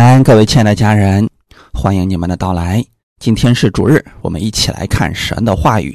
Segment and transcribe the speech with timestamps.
[0.00, 1.28] 安，各位亲爱的家人，
[1.74, 2.82] 欢迎你们的到来。
[3.18, 5.94] 今天是主日，我们一起来看神的话语。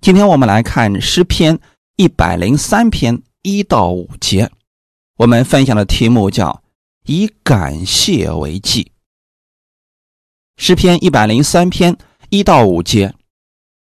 [0.00, 1.56] 今天我们来看诗篇
[1.94, 4.50] 一百零三篇一到五节。
[5.18, 6.62] 我们分享的题目叫
[7.06, 8.90] “以感谢为祭”。
[10.58, 11.96] 诗篇一百零三篇
[12.30, 13.14] 一到五节，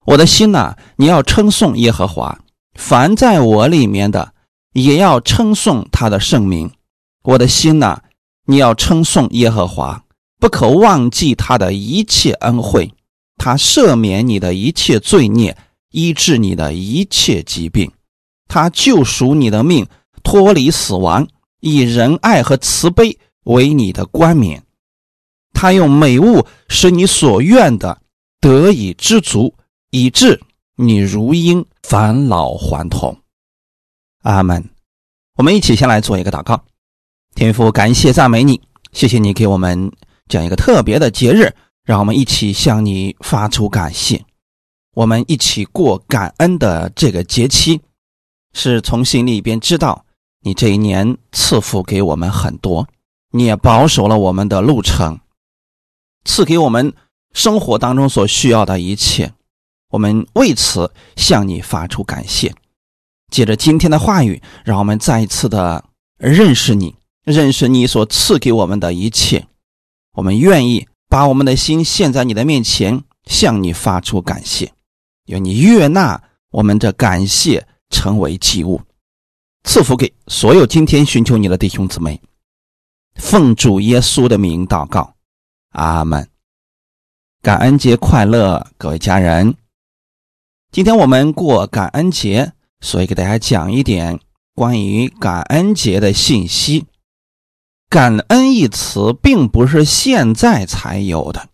[0.07, 2.41] 我的心呐，你要称颂耶和华；
[2.75, 4.35] 凡在我里面的，
[4.73, 6.73] 也要称颂他的圣名。
[7.23, 8.03] 我的心呐。
[8.47, 10.05] 你要称颂耶和华，
[10.39, 12.93] 不可忘记他的一切恩惠，
[13.37, 15.57] 他赦免你的一切罪孽，
[15.91, 17.91] 医治你的一切疾病，
[18.47, 19.87] 他救赎你的命，
[20.23, 21.27] 脱离死亡，
[21.61, 24.63] 以仁爱和慈悲为你的冠冕。
[25.53, 27.99] 他用美物使你所愿的
[28.41, 29.55] 得以知足，
[29.91, 30.43] 以致
[30.77, 33.17] 你如婴返老还童。
[34.23, 34.69] 阿门。
[35.37, 36.63] 我们一起先来做一个祷告。
[37.35, 38.61] 天父，感谢赞美你，
[38.93, 39.91] 谢谢你给我们
[40.29, 41.53] 这样一个特别的节日，
[41.85, 44.25] 让我们一起向你发出感谢。
[44.95, 47.81] 我们一起过感恩的这个节期，
[48.53, 50.05] 是从心里边知道
[50.43, 52.87] 你这一年赐福给我们很多，
[53.33, 55.19] 你也保守了我们的路程，
[56.25, 56.95] 赐给我们
[57.33, 59.33] 生活当中所需要的一切。
[59.91, 62.55] 我们为此向你发出感谢。
[63.33, 65.85] 借着今天的话语，让我们再一次的
[66.17, 66.95] 认识你。
[67.25, 69.47] 认识你所赐给我们的一切，
[70.13, 74.73] 我们愿意把我们的心献在你的面前，向你发出感谢，
[75.27, 78.83] 愿你悦纳我们的感谢，成为祭物，
[79.65, 82.21] 赐福给所有今天寻求你的弟兄姊妹。
[83.15, 85.15] 奉主耶稣的名祷告，
[85.71, 86.29] 阿门。
[87.41, 89.55] 感恩节快乐，各位家人。
[90.73, 94.19] 今天我们过感恩节，所以给大家讲一点
[94.55, 96.85] 关于感恩节的信息。
[97.91, 101.49] 感恩一词并不是现在才有的，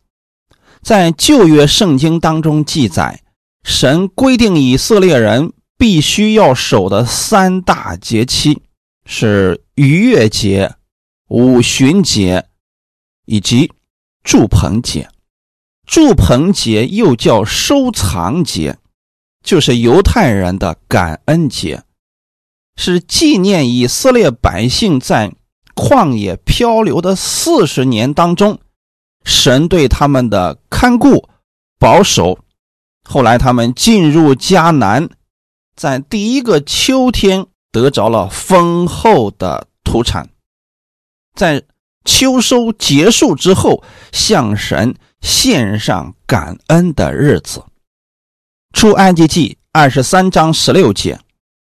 [0.80, 3.22] 在旧约圣经当中记载，
[3.62, 8.62] 神规定以色列人必须要守的三大节期
[9.04, 10.76] 是逾越节、
[11.28, 12.46] 五旬节
[13.26, 13.70] 以及
[14.24, 15.10] 祝棚节。
[15.86, 18.78] 祝棚节又叫收藏节，
[19.42, 21.82] 就是犹太人的感恩节，
[22.76, 25.34] 是纪念以色列百姓在。
[25.80, 28.58] 旷野漂流的四十年当中，
[29.24, 31.26] 神对他们的看顾、
[31.78, 32.38] 保守。
[33.02, 35.08] 后来他们进入迦南，
[35.74, 40.28] 在第一个秋天得着了丰厚的土产。
[41.34, 41.62] 在
[42.04, 47.64] 秋收结束之后，向神献上感恩的日子。
[48.74, 51.18] 出埃及记二十三章十六节，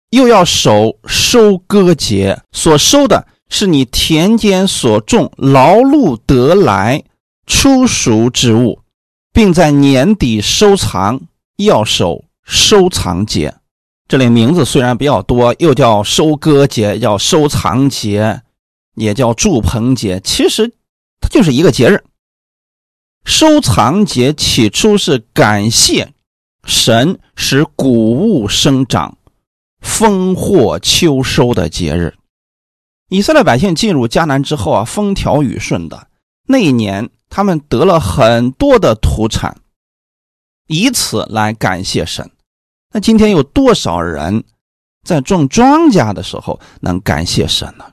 [0.09, 3.25] 又要守收割节，所收的。
[3.49, 7.03] 是你田间所种劳碌得来
[7.45, 8.79] 出熟之物，
[9.33, 11.19] 并在年底收藏，
[11.57, 13.55] 要守收藏节。
[14.07, 18.41] 这里名字虽然比较多，又叫收割节，叫收藏节，
[18.95, 20.71] 也叫祝棚节，其实
[21.19, 22.03] 它就是一个节日。
[23.25, 26.13] 收藏节起初是感谢
[26.63, 29.17] 神使谷物生长、
[29.81, 32.15] 丰获秋收的节日。
[33.09, 36.07] 以色列百姓进入迦南之后啊，风调雨顺的
[36.47, 39.57] 那一年，他们得了很多的土产，
[40.67, 42.29] 以此来感谢神。
[42.93, 44.43] 那今天有多少人
[45.03, 47.85] 在种庄稼的时候能感谢神呢？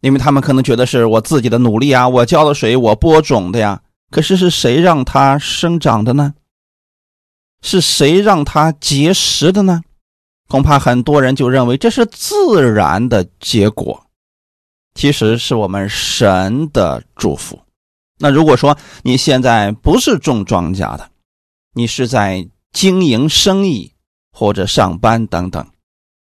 [0.00, 3.82] 因为他们可能觉得是我自己的努力啊，我浇的水，我播种的呀。
[4.10, 6.34] 可是是谁让它生长的呢？
[7.60, 9.82] 是谁让它结实的呢？
[10.48, 14.07] 恐怕很多人就认为这是自然的结果。
[14.98, 17.60] 其实是我们神的祝福。
[18.18, 21.08] 那如果说你现在不是种庄稼的，
[21.72, 23.92] 你是在经营生意
[24.32, 25.64] 或者上班等等，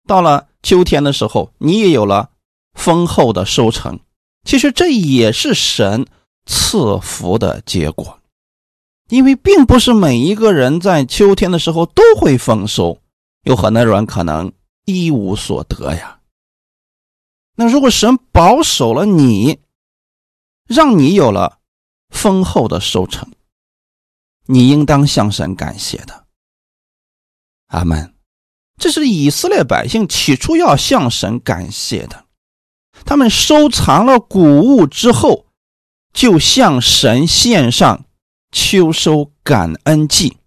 [0.08, 2.32] 到了秋天的时候，你也有了
[2.74, 4.00] 丰厚的收成。
[4.44, 6.08] 其实这也是神
[6.48, 8.20] 赐福的结果，
[9.10, 13.00] 因为并不是每一个人在秋天的时候都会丰收，
[13.44, 14.52] 有很多人可能
[14.86, 16.15] 一无所得呀。
[17.56, 19.60] 那如果神保守了你，
[20.68, 21.60] 让你有了
[22.10, 23.32] 丰厚的收成，
[24.48, 26.26] 你应当向神感谢的。
[27.68, 28.14] 阿门。
[28.78, 32.26] 这是以色列百姓起初要向神感谢的。
[33.06, 35.46] 他们收藏了谷物之后，
[36.14, 38.06] 就向神献上
[38.52, 40.38] 秋收感恩祭。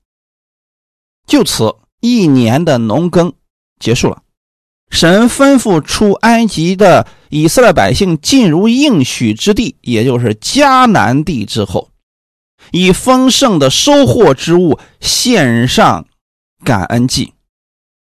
[1.26, 3.32] 就此，一年的农耕
[3.78, 4.22] 结束了。
[4.90, 11.90] 神吩咐出埃及的以色列百姓进入应许之地，也就是迦南地之后，
[12.72, 16.06] 以丰盛的收获之物献上
[16.64, 17.34] 感恩祭，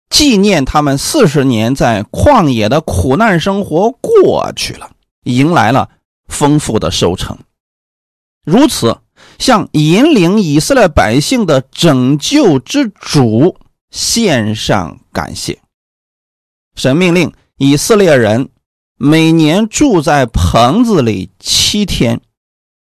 [0.09, 4.89] 纪念他们四十年在旷野的苦难生活过去了，
[5.23, 5.89] 迎来了
[6.27, 7.37] 丰富的收成。
[8.43, 8.97] 如此，
[9.37, 13.55] 向引领以色列百姓的拯救之主
[13.91, 15.59] 献上感谢。
[16.75, 18.49] 神命令以色列人
[18.97, 22.21] 每年住在棚子里七天，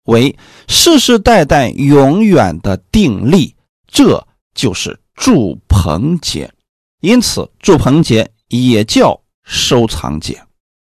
[0.05, 0.37] 为
[0.67, 3.55] 世世代代永远的定例。
[3.87, 6.53] 这就是住棚节，
[7.00, 10.43] 因此住棚节也叫收藏节。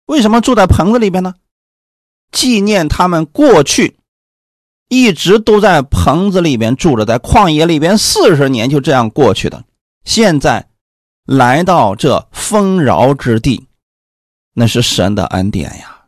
[0.06, 1.34] 为什么住在棚子里边呢？
[2.32, 3.96] 纪念他们过去
[4.88, 9.64] 一直都在棚子里边住着，在旷野里边四十年就这样过去的，
[10.04, 10.69] 现在。
[11.30, 13.68] 来到这丰饶之地，
[14.52, 16.06] 那是神的恩典呀。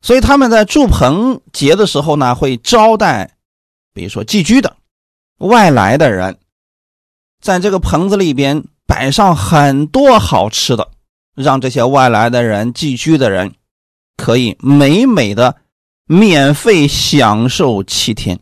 [0.00, 3.36] 所以他们在祝棚节的时候呢，会招待，
[3.94, 4.76] 比如说寄居的
[5.38, 6.36] 外来的人，
[7.40, 10.90] 在这个棚子里边摆上很多好吃的，
[11.36, 13.54] 让这些外来的人、寄居的人
[14.16, 15.58] 可以美美的
[16.06, 18.40] 免费享受七天，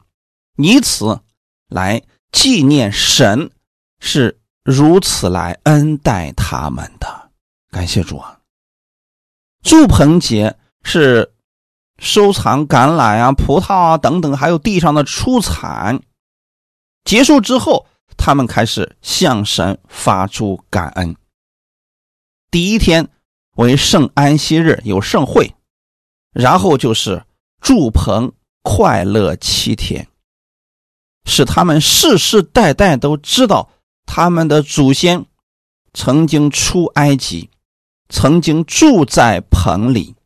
[0.56, 1.20] 以此
[1.68, 2.02] 来
[2.32, 3.50] 纪念神
[4.00, 4.37] 是。
[4.70, 7.30] 如此来恩待他们的，
[7.70, 8.38] 感谢主啊！
[9.62, 11.32] 祝棚节是
[11.96, 15.98] 收藏橄榄啊、葡萄啊等等，还有地上的出产。
[17.04, 17.86] 结束之后，
[18.18, 21.16] 他们开始向神发出感恩。
[22.50, 23.08] 第一天
[23.56, 25.50] 为圣安息日，有盛会，
[26.34, 27.24] 然后就是
[27.62, 28.30] 祝棚
[28.60, 30.06] 快乐七天，
[31.24, 33.70] 使他们世世代代都知道。
[34.10, 35.26] 他们的祖先
[35.92, 37.50] 曾经出埃及，
[38.08, 40.16] 曾经住在棚里，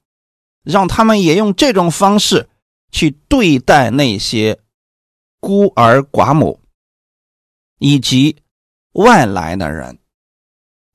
[0.62, 2.48] 让他们也用这种方式
[2.92, 4.60] 去对待那些
[5.40, 6.60] 孤儿寡母
[7.80, 8.36] 以及
[8.92, 9.98] 外来的人，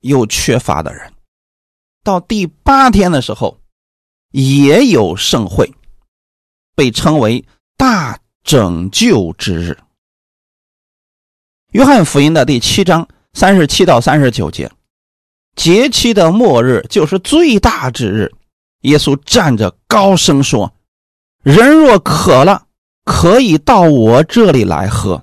[0.00, 1.12] 又缺乏的人。
[2.02, 3.60] 到第八天的时候，
[4.30, 5.70] 也有盛会，
[6.74, 7.44] 被称为
[7.76, 9.78] 大拯救之日。
[11.72, 14.72] 约翰福音的第七章三十七到三十九节，
[15.54, 18.32] 节期的末日就是最大之日。
[18.82, 20.72] 耶稣站着高声说
[21.44, 22.62] ：“人若渴了，
[23.04, 25.22] 可以到我这里来喝。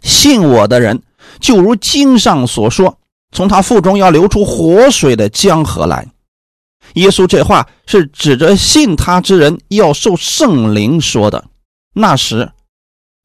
[0.00, 1.02] 信我的人，
[1.38, 2.98] 就如经上所说，
[3.30, 6.08] 从他腹中要流出活水的江河来。”
[6.94, 11.44] 耶稣这话是指着信他之人要受圣灵说的。
[11.92, 12.50] 那时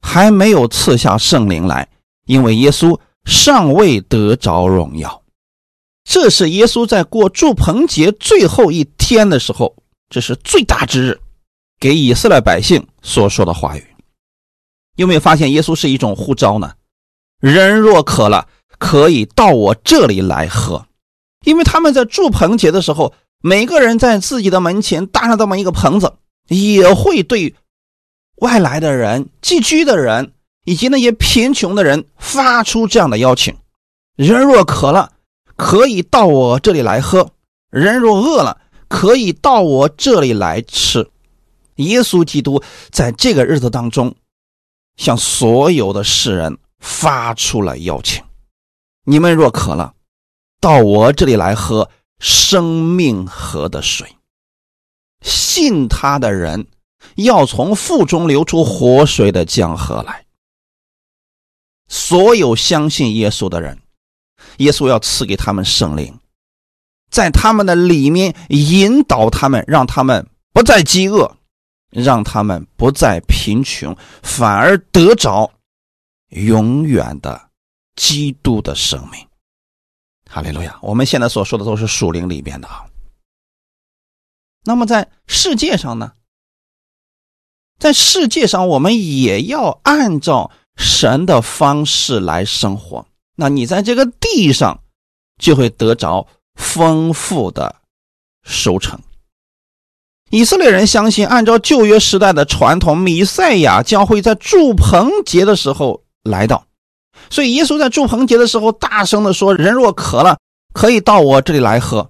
[0.02, 1.88] 还没有赐下圣灵来。
[2.32, 5.22] 因为耶稣尚未得着荣耀，
[6.06, 9.76] 这是耶稣在过祝棚节最后一天的时候，
[10.08, 11.20] 这是最大之日，
[11.78, 13.86] 给以色列百姓所说的话语。
[14.96, 16.76] 有没有发现耶稣是一种呼召呢？
[17.42, 18.48] 人若渴了，
[18.78, 20.86] 可以到我这里来喝。
[21.44, 26.14] 因为他们在祝棚节的时候，每个人在自己的门前搭上这么一个棚子，
[26.48, 27.56] 也会对
[28.38, 30.32] 外来的人、寄居的人。
[30.64, 33.56] 以及那些贫穷的人发出这样的邀请：
[34.16, 35.12] 人若渴了，
[35.56, 37.32] 可以到我这里来喝；
[37.70, 41.10] 人若饿了，可以到我这里来吃。
[41.76, 42.62] 耶稣基督
[42.92, 44.14] 在这个日子当中，
[44.98, 48.24] 向所有的世人发出了邀请：
[49.06, 49.94] 你们若渴了，
[50.60, 54.16] 到我这里来喝生命河的水。
[55.22, 56.68] 信他的人，
[57.16, 60.26] 要从腹中流出活水的江河来。
[61.92, 63.78] 所有相信耶稣的人，
[64.60, 66.18] 耶稣要赐给他们圣灵，
[67.10, 71.36] 在他们的里面引导他们，让他们不再饥饿，
[71.90, 73.94] 让他们不再贫穷，
[74.24, 75.52] 反而得着
[76.30, 77.50] 永远的
[77.98, 79.28] 基督的生命。
[80.30, 80.80] 哈利路亚！
[80.82, 82.86] 我们现在所说的都是属灵里边的啊。
[84.64, 86.14] 那么在世界上呢？
[87.78, 90.52] 在世界上，我们也要按照。
[90.78, 94.80] 神的方式来生活，那你在这个地上
[95.38, 97.76] 就会得着丰富的
[98.44, 99.00] 收成。
[100.30, 106.66] 以色列人相信，按照旧约时代的传统，弥赛亚将会在祝棚节的时候来到，
[107.30, 110.38] 所以耶稣在祝棚节的时候大声的说：“人若渴了，
[110.74, 112.10] 可以到我这里来喝。”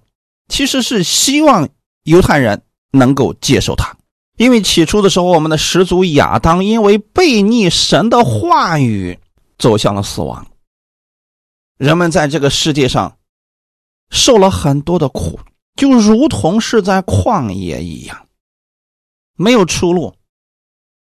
[0.50, 1.68] 其实是希望
[2.04, 3.96] 犹太人能够接受他。
[4.42, 9.20] 因为起初的时候，我们的始祖亚当因为背逆神的话语，
[9.60, 10.44] 走向了死亡。
[11.78, 13.20] 人们在这个世界上
[14.10, 15.40] 受了很多的苦，
[15.76, 18.26] 就如同是在旷野一样，
[19.38, 20.12] 没有出路。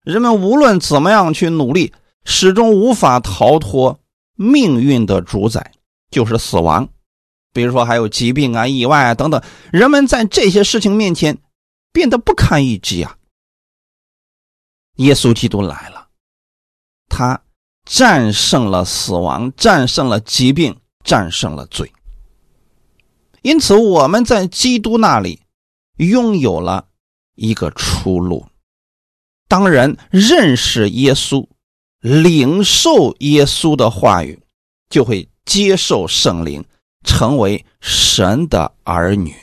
[0.04, 1.94] 人们无论怎么样去努力，
[2.26, 4.00] 始终无法逃脱
[4.34, 5.72] 命运的主宰，
[6.10, 6.90] 就是死亡。
[7.54, 9.40] 比如说，还有疾病啊、意外啊等等，
[9.72, 11.38] 人们在这些事情面前
[11.94, 13.18] 变得不堪一击啊。
[15.00, 16.08] 耶稣基督来了，
[17.08, 17.42] 他
[17.86, 21.92] 战胜了死亡，战胜了疾病，战胜了罪。
[23.42, 25.42] 因此，我们在基督那里
[25.96, 26.88] 拥有了
[27.36, 28.46] 一个出路。
[29.48, 31.48] 当人认识耶稣、
[32.02, 34.44] 领受耶稣的话语，
[34.90, 36.66] 就会接受圣灵，
[37.06, 39.34] 成为神的儿女。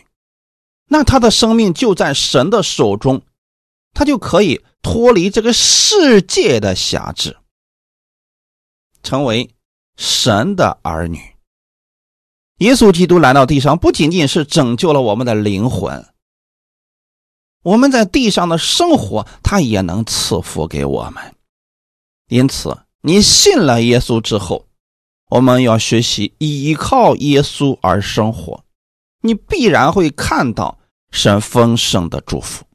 [0.88, 3.22] 那他的生命就在神的手中，
[3.96, 7.38] 他就可以脱离这个世界的辖制，
[9.02, 9.54] 成为
[9.96, 11.18] 神的儿女。
[12.58, 16.06] 耶稣基督来到地上，不仅仅是拯救了我们的灵魂。
[17.62, 21.34] 我们在地上的生活，他也能赐福给我们。
[22.28, 24.66] 因此，你信了耶稣之后，
[25.30, 28.62] 我们要学习依靠耶稣而生活，
[29.22, 30.78] 你必然会看到
[31.10, 32.66] 神丰盛的祝福。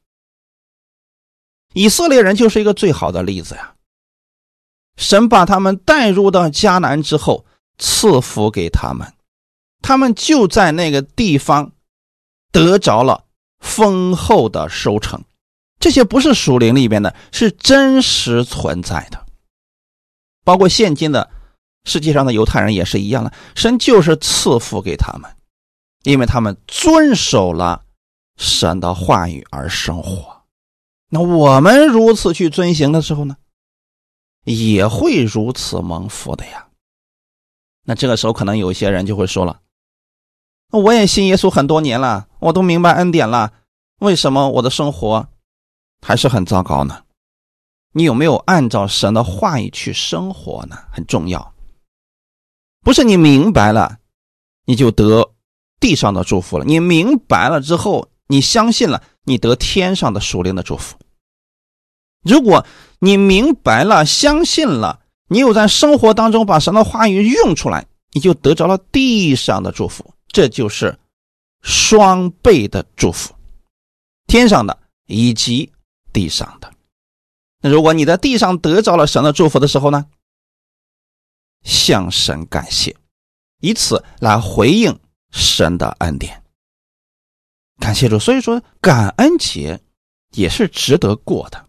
[1.73, 3.73] 以色列人就是一个最好的例子呀。
[4.97, 7.45] 神把他们带入到迦南之后，
[7.77, 9.13] 赐福给他们，
[9.81, 11.71] 他们就在那个地方
[12.51, 13.25] 得着了。
[13.59, 15.23] 丰厚的收成，
[15.79, 19.23] 这些不是属灵里边的，是真实存在的。
[20.43, 21.29] 包括现今的
[21.85, 25.29] 世界上的犹太人也是一样的，神就是赐福给他们，
[26.01, 27.83] 因为他们遵守了
[28.35, 30.40] 神的话语而生活。
[31.13, 33.35] 那我们如此去遵行的时候呢，
[34.45, 36.69] 也会如此蒙福的呀。
[37.83, 39.59] 那这个时候，可能有些人就会说了。
[40.69, 43.51] 我也信耶稣很多年了，我都明白恩典了，
[43.99, 45.27] 为什么我的生活
[46.01, 47.03] 还是很糟糕呢？
[47.91, 50.77] 你有没有按照神的话语去生活呢？
[50.93, 51.53] 很重要，
[52.79, 53.97] 不是你明白了
[54.63, 55.33] 你就得
[55.81, 60.97] 地上的祝福了，你明白了之后，你相信了，你得天上的属灵的祝福。
[62.23, 62.65] 如果
[62.99, 70.13] 你明白了、相信了，你有在生活当中把神的话语用出来，你就得着了地上的祝福。
[70.29, 70.97] 这就是
[71.61, 73.35] 双倍的祝福，
[74.27, 75.69] 天上的以及
[76.13, 76.71] 地上的。
[77.59, 80.05] 那如果你在地上得着了神的祝福的时候呢？
[81.63, 82.95] 向神感谢，
[83.59, 84.97] 以此来回应
[85.31, 86.40] 神的恩典。
[87.81, 89.81] 感谢主，所以说感恩节
[90.35, 91.65] 也是值得过的。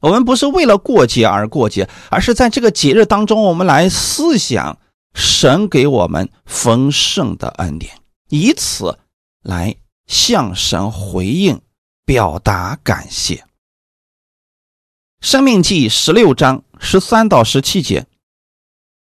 [0.00, 4.78] 我们不是为了过节而过节，而是在这个节日当中，我们来思想。
[5.16, 7.98] 神给我们丰盛的恩典，
[8.30, 8.98] 以此
[9.42, 9.76] 来
[10.08, 11.60] 向神回应，
[12.04, 13.44] 表达感谢。
[15.20, 18.08] 生命记十六章十三到十七节，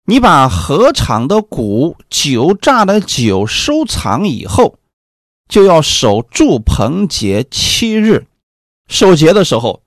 [0.05, 4.79] 你把禾场的谷、酒榨的酒收藏以后，
[5.49, 8.27] 就要守住棚节七日。
[8.87, 9.81] 守节的时候，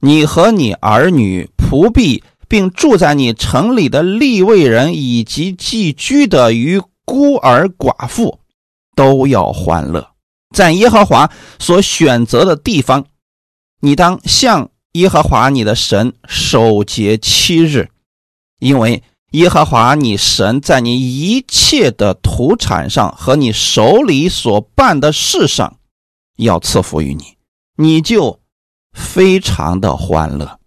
[0.00, 2.24] 你和你儿女仆婢。
[2.46, 8.38] 并住在你城里的立位人以及寄居的与孤儿寡妇，
[8.94, 10.10] 都要欢乐。
[10.54, 13.06] 在耶和华所选择的地方，
[13.80, 17.88] 你当向耶和华你的神守节七日，
[18.60, 19.02] 因为
[19.34, 25.78] 耶和华你神在你一切的土产上和你手里所办的事上，
[26.36, 27.36] 要赐福于你，
[27.76, 28.38] 你就
[28.92, 30.60] 非常的欢乐。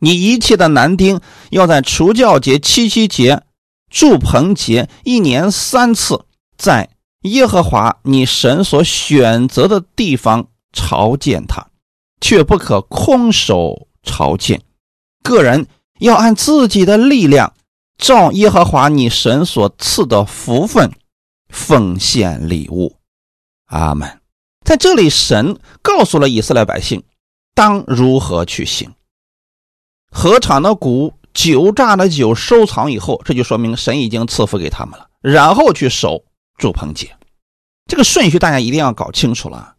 [0.00, 3.44] 你一切的男丁要在除教节、七七节、
[3.88, 6.26] 祝棚节一年三次，
[6.58, 6.90] 在
[7.22, 11.68] 耶和华你神所选择的地方朝见他，
[12.20, 14.60] 却不可空手朝见。
[15.22, 15.66] 个人
[15.98, 17.54] 要按自己的力量，
[17.96, 20.92] 照耶和华你神所赐的福分，
[21.48, 22.96] 奉献礼物。
[23.66, 24.20] 阿门。
[24.64, 27.02] 在这里，神告诉了以色列百姓，
[27.54, 28.92] 当如何去行。
[30.10, 35.08] 禾场的谷、酒榨的酒收藏以后，这就说明神已经赐福给他们了。
[35.20, 36.24] 然后去守
[36.58, 37.16] 祝棚节，
[37.86, 39.76] 这个顺序大家一定要搞清楚了。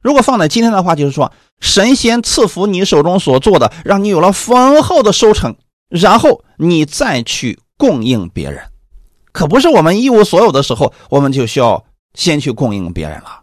[0.00, 5.56] 如果放在今天的话，就是说神仙赐福你手中所做的，让你有了丰厚的收成，
[5.88, 8.62] 然后你再去供应别人。
[9.32, 11.84] 可不是我们一无所有的时候，我们就需要
[12.14, 13.40] 先去供应别人了。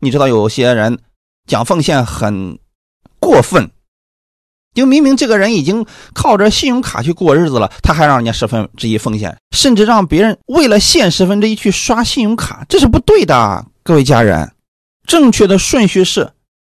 [0.00, 0.98] 你知道有些人
[1.46, 2.58] 讲奉献很
[3.18, 3.70] 过分。
[4.74, 13.66] 就明明这个人已经靠着信用卡去过日子了，他还让人家十分之一奉献，甚至让别人为了现十分之一去刷信用卡，这是不对的。
[13.82, 14.50] 各位家人，
[15.06, 16.32] 正确的顺序是：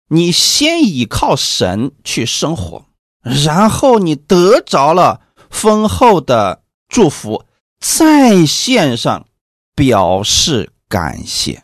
[0.10, 2.86] 你先依靠神去生活，
[3.24, 7.46] 然后你得着了丰厚的祝福，
[7.80, 9.28] 在线上
[9.76, 11.64] 表示感谢。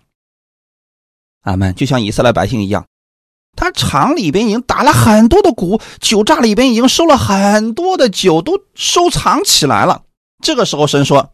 [1.44, 1.74] 阿门。
[1.74, 2.86] 就像以色列百姓一样。
[3.56, 10.04] 他厂里边已经打了很多的鼓，酒榨里边已经收了很多的酒，都收藏起来了。
[10.44, 11.32] 这个时候，神说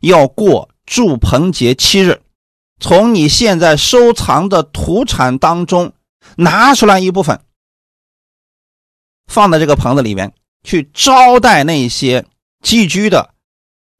[0.00, 2.22] 要过祝棚节七日，
[2.80, 5.92] 从你现在收藏的土产当中
[6.36, 7.40] 拿出来一部分，
[9.26, 12.26] 放在这个棚子里面，去招待那些
[12.60, 13.34] 寄居的，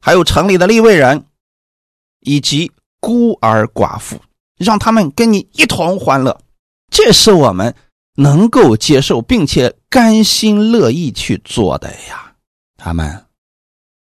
[0.00, 1.26] 还有城里的立位人，
[2.21, 4.21] 以及孤儿寡妇，
[4.57, 6.41] 让他们跟你一同欢乐。
[6.91, 7.75] 这是我们
[8.14, 12.37] 能够接受并且甘心乐意去做的呀，
[12.76, 13.26] 他们，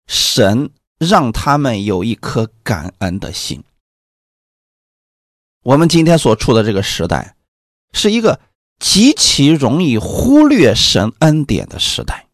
[0.07, 3.63] 神让他们有一颗感恩的心。
[5.63, 7.35] 我们今天所处的这个时代，
[7.93, 8.39] 是一个
[8.79, 12.27] 极其容易忽略神恩典的时代，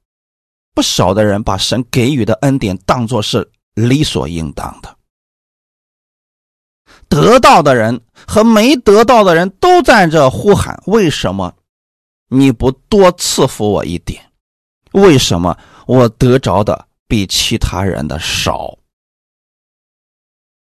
[0.73, 4.95] 不少的人把神给予的恩典当作是理所应当的。
[7.07, 11.55] 得到的人和没得到的人都在这呼喊：“为什么
[12.29, 14.31] 你不多赐福我一点？
[14.93, 15.57] 为什么
[15.87, 18.77] 我得着的比其他人的少？”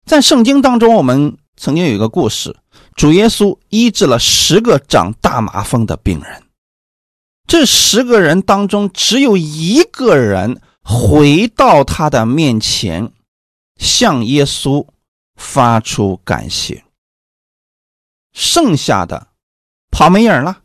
[0.06, 2.56] 在圣经当中，我们曾经有一个故事：
[2.98, 6.42] 主耶稣医治了十个长大麻风的病人，
[7.46, 13.10] 这十个人当中只有一个人回到他的面前，
[13.78, 14.86] 向耶稣。
[15.40, 16.84] 发出感谢，
[18.32, 19.28] 剩下的
[19.88, 20.62] 跑没影了。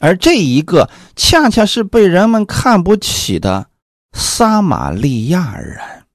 [0.00, 3.68] 而这一个恰恰是被人们看不起的
[4.14, 6.06] 撒玛利亚人。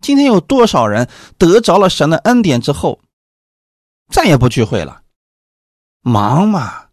[0.00, 3.00] 今天有多少人得着了神的恩典之后，
[4.08, 5.02] 再也不聚会了？
[6.00, 6.88] 忙嘛，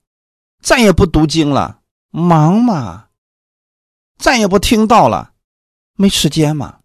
[0.61, 1.81] 再也不读经了？
[2.09, 3.07] 忙嘛，
[4.17, 5.33] 再也不听到了？
[5.95, 6.79] 没时间嘛？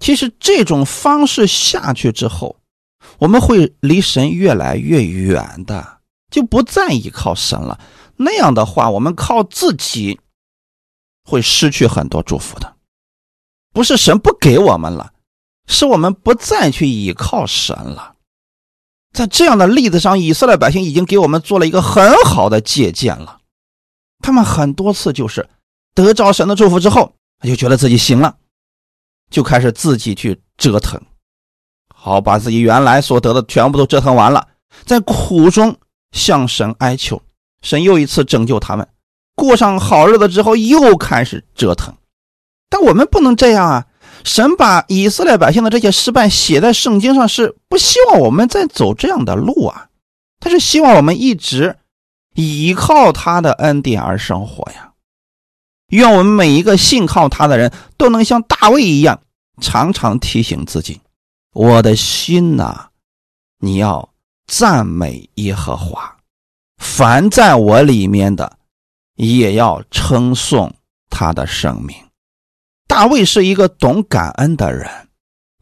[0.00, 2.60] 其实这种方式下去之后，
[3.18, 7.80] 我们会离神越来越远的，就不再依靠神了。
[8.16, 10.20] 那样的话，我们靠自己
[11.22, 12.76] 会失去很多祝福的。
[13.72, 15.14] 不是神不给我们了，
[15.68, 18.11] 是我们不再去依靠神了。
[19.12, 23.40] 在这样的例子上，以色列百姓已经给我们做了一个很好的借鉴了。
[24.20, 25.48] 他们很多次就是
[25.94, 28.36] 得着神的祝福之后，他就觉得自己行了。
[29.30, 31.00] 就开始自己去折腾，
[31.94, 34.46] 好把自己原来所得的全部都折腾完了，
[34.84, 35.74] 在苦中
[36.10, 37.22] 向神哀求，
[37.62, 38.86] 神又一次拯救他们，
[39.34, 41.94] 过上好日子之后又开始折腾。
[42.68, 43.86] 但我们不能这样啊！
[44.24, 49.88] 神把以色列百姓的这些失败写在圣经上，是不希望我们再走这样的路啊！
[50.40, 51.76] 他是希望我们一直
[52.34, 54.92] 依靠他的恩典而生活呀。
[55.88, 59.20] 愿我们每一个信靠他的人都能像大卫一样，
[59.60, 61.00] 常常提醒自己
[61.52, 62.88] ：“我的心呐，
[63.58, 64.08] 你要
[64.46, 66.16] 赞美耶和华；
[66.78, 68.56] 凡在我里面的，
[69.16, 70.74] 也要称颂
[71.10, 71.94] 他的圣名。”
[72.92, 74.86] 大卫是一个懂感恩的人，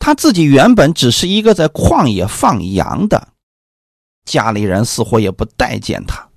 [0.01, 3.29] 他自己原本只是一个在旷野放羊的，
[4.25, 6.29] 家里人似乎也不待见他。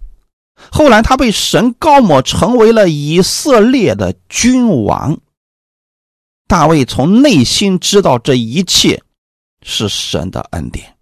[0.71, 5.17] 后来他被神高抹，成为了以色列的君王。
[6.47, 9.01] 大卫从内心知道这一切
[9.63, 10.95] 是神的恩典。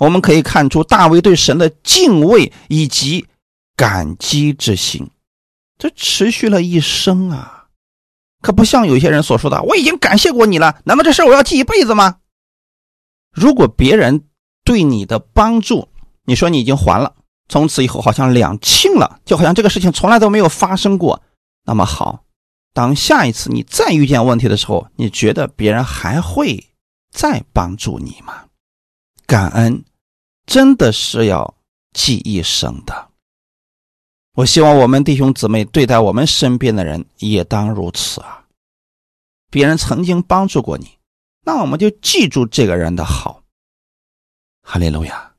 [0.00, 3.24] 我们可以看出大卫对神的敬畏以及
[3.74, 5.08] 感激之心，
[5.78, 7.53] 这持续了一生啊！
[8.44, 12.18] 可不像有些人所说的：“我已经感谢过你了，难道这事我要记一辈子吗？”
[13.32, 14.26] 如果别人
[14.64, 15.88] 对你的帮助，
[16.26, 17.14] 你说你已经还了。
[17.48, 21.22] 从此以后，好像两清了，就好像这个事情从来都没有发生过。
[21.64, 22.24] 那么好，
[22.74, 26.66] 当下一次你再遇见问题的时候，你觉得别人还会
[27.10, 28.44] 再帮助你吗？
[29.26, 29.82] 感恩
[30.44, 31.54] 真的是要
[31.94, 33.08] 记一生的。
[34.34, 38.44] 我希望我们弟兄姊妹对待我们身边的人也当如此啊。
[39.48, 40.98] 别人曾经帮助过你，
[41.44, 43.44] 那我们就记住这个人的好。
[44.60, 45.32] 哈利路亚。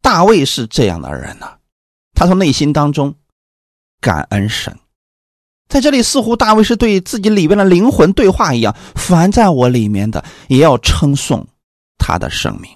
[0.00, 1.58] 大卫是这样的人呢，
[2.14, 3.12] 他从内心当中
[4.00, 4.78] 感恩神。
[5.68, 11.44] 在这里，似乎大卫是对自己里边的灵魂对话一样：凡在我里面的，也要称颂
[11.98, 12.70] 他的圣名。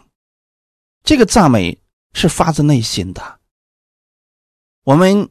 [1.05, 1.79] 这个赞美
[2.14, 3.38] 是发自内心的。
[4.87, 5.29] 我们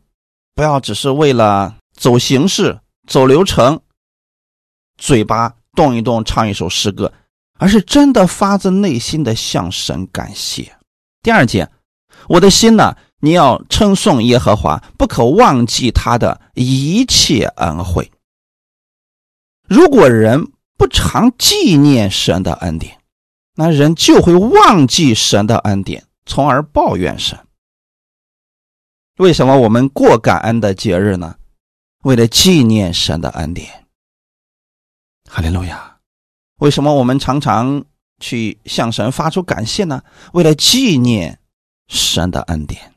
[0.54, 3.80] 不要只是为了走形式、走流程，
[4.98, 7.14] 嘴巴动一动唱一首诗歌，
[7.58, 10.76] 而是真的发自内心的向神感谢。
[11.24, 11.72] 第二节，
[12.28, 18.12] 我的心呢，你要称颂耶和华，不可忘记他的一切恩惠。
[19.70, 23.00] 如果人不常纪念神的恩典，
[23.56, 27.40] 那人就会忘记神的恩典，从而抱怨神。
[29.18, 31.36] 为什么我们过感恩的节日呢？
[32.04, 33.86] 为了纪念神的恩典。
[35.30, 36.00] 哈利路亚！
[36.58, 37.86] 为什么我们常常
[38.20, 40.04] 去向神发出感谢呢？
[40.34, 41.40] 为了纪念
[41.88, 42.94] 神的恩典。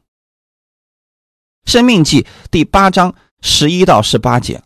[1.65, 4.63] 生命记第八章十一到十八节，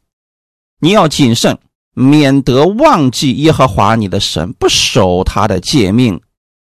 [0.79, 1.59] 你要谨慎，
[1.93, 6.19] 免得忘记耶和华你的神，不守他的诫命、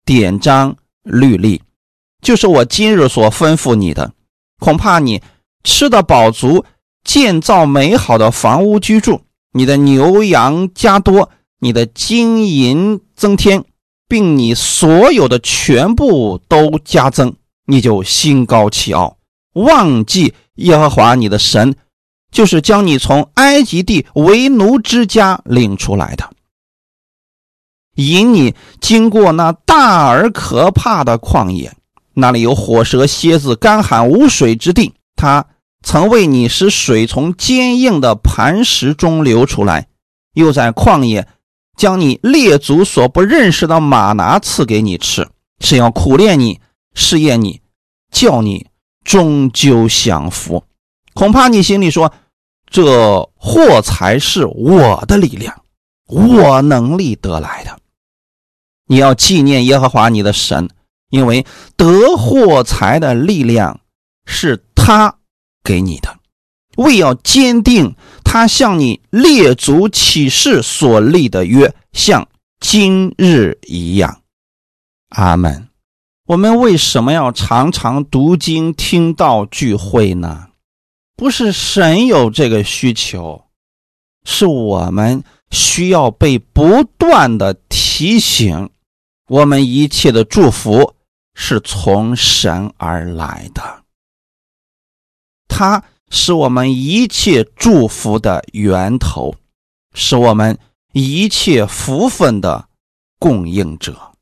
[0.04, 1.62] 典章、律例，
[2.20, 4.12] 就是我今日所吩咐你的。
[4.64, 5.20] 恐怕你
[5.62, 6.64] 吃的饱足，
[7.04, 9.20] 建造美好的房屋居住，
[9.52, 11.28] 你的牛羊加多，
[11.60, 13.62] 你的金银增添，
[14.08, 17.34] 并你所有的全部都加增，
[17.66, 19.18] 你就心高气傲，
[19.52, 21.76] 忘记耶和华你的神，
[22.32, 26.30] 就是将你从埃及地为奴之家领出来的，
[27.96, 31.70] 引你经过那大而可怕的旷野。
[32.14, 34.94] 那里有火蛇、蝎子，干旱无水之地。
[35.16, 35.46] 他
[35.82, 39.88] 曾为你使水从坚硬的磐石中流出来，
[40.32, 41.28] 又在旷野
[41.76, 45.28] 将你列祖所不认识的马拿赐给你吃，
[45.60, 46.60] 是要苦练你、
[46.94, 47.60] 试验你，
[48.10, 48.66] 叫你
[49.04, 50.64] 终究享福。
[51.14, 52.12] 恐怕你心里说
[52.70, 55.62] ：“这货才是我的力量，
[56.06, 57.78] 我能力得来的。”
[58.86, 60.68] 你要纪念耶和华你的神。
[61.14, 61.46] 因为
[61.76, 63.80] 得货财的力量
[64.26, 65.18] 是他
[65.62, 66.18] 给你的，
[66.76, 72.26] 为要坚定他向你列祖起誓所立的约，像
[72.58, 74.22] 今日一样。
[75.10, 75.68] 阿门。
[76.26, 80.48] 我们为什么要常常读经、听道聚会呢？
[81.14, 83.44] 不是神有这个需求，
[84.24, 85.22] 是我们
[85.52, 88.70] 需要被不断的提醒，
[89.28, 90.94] 我们一切的祝福。
[91.34, 93.84] 是从神而来的，
[95.48, 99.34] 他是我们一切祝福的源头，
[99.92, 100.58] 是我们
[100.92, 102.68] 一切福分的
[103.18, 104.12] 供应者。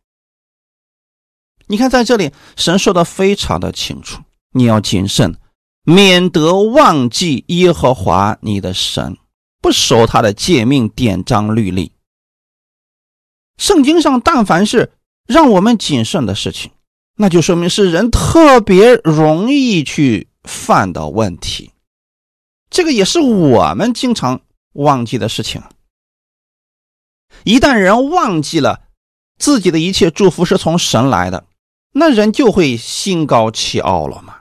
[1.67, 4.23] 你看，在这里，神说的非常的清楚，
[4.53, 5.39] 你要谨慎，
[5.85, 9.17] 免得忘记耶和华你的神，
[9.61, 11.93] 不守他的诫命、典章、律例。
[13.59, 14.93] 圣经上，但凡是
[15.27, 16.73] 让我们谨慎的事情。
[17.17, 21.73] 那就说明是人特别容易去犯的问题，
[22.71, 24.41] 这个也是我们经常
[24.73, 25.63] 忘记的事情。
[27.45, 28.89] 一旦人忘记了
[29.39, 31.47] 自己的一切祝福是从神来的，
[31.93, 34.41] 那人就会心高气傲了嘛。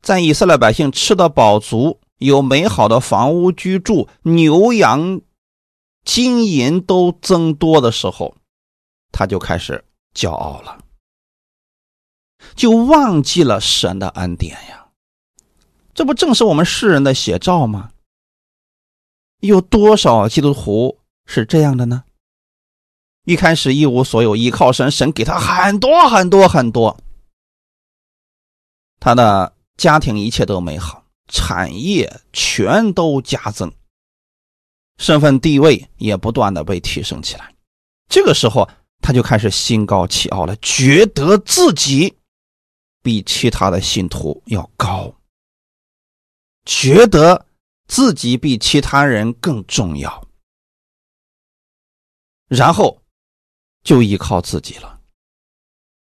[0.00, 5.20] 在以色列百姓吃的饱足，有美好的房屋居住，牛羊、
[6.04, 8.36] 金银都增多的时候，
[9.10, 9.84] 他就开始。
[10.18, 10.82] 骄傲了，
[12.56, 14.88] 就忘记了神的恩典呀！
[15.94, 17.92] 这不正是我们世人的写照吗？
[19.38, 22.02] 有多少基督徒是这样的呢？
[23.26, 26.98] 一开始一无所有，依靠神，神给他很多很多很多，
[28.98, 33.72] 他的家庭一切都美好，产业全都加增，
[34.96, 37.54] 身份地位也不断的被提升起来。
[38.08, 38.68] 这个时候。
[39.00, 42.18] 他就开始心高气傲了，觉得自己
[43.02, 45.14] 比其他的信徒要高，
[46.64, 47.46] 觉得
[47.86, 50.26] 自己比其他人更重要，
[52.48, 53.02] 然后
[53.82, 55.00] 就依靠自己了。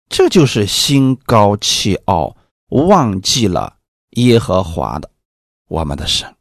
[0.07, 3.79] 这就是心高气傲，忘记了
[4.11, 5.11] 耶和华的
[5.67, 6.33] 我们的神。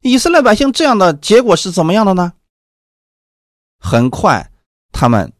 [0.00, 2.32] 以色列百姓这样的结果是怎么样的呢？
[3.78, 4.49] 很快。
[4.92, 5.32] 他们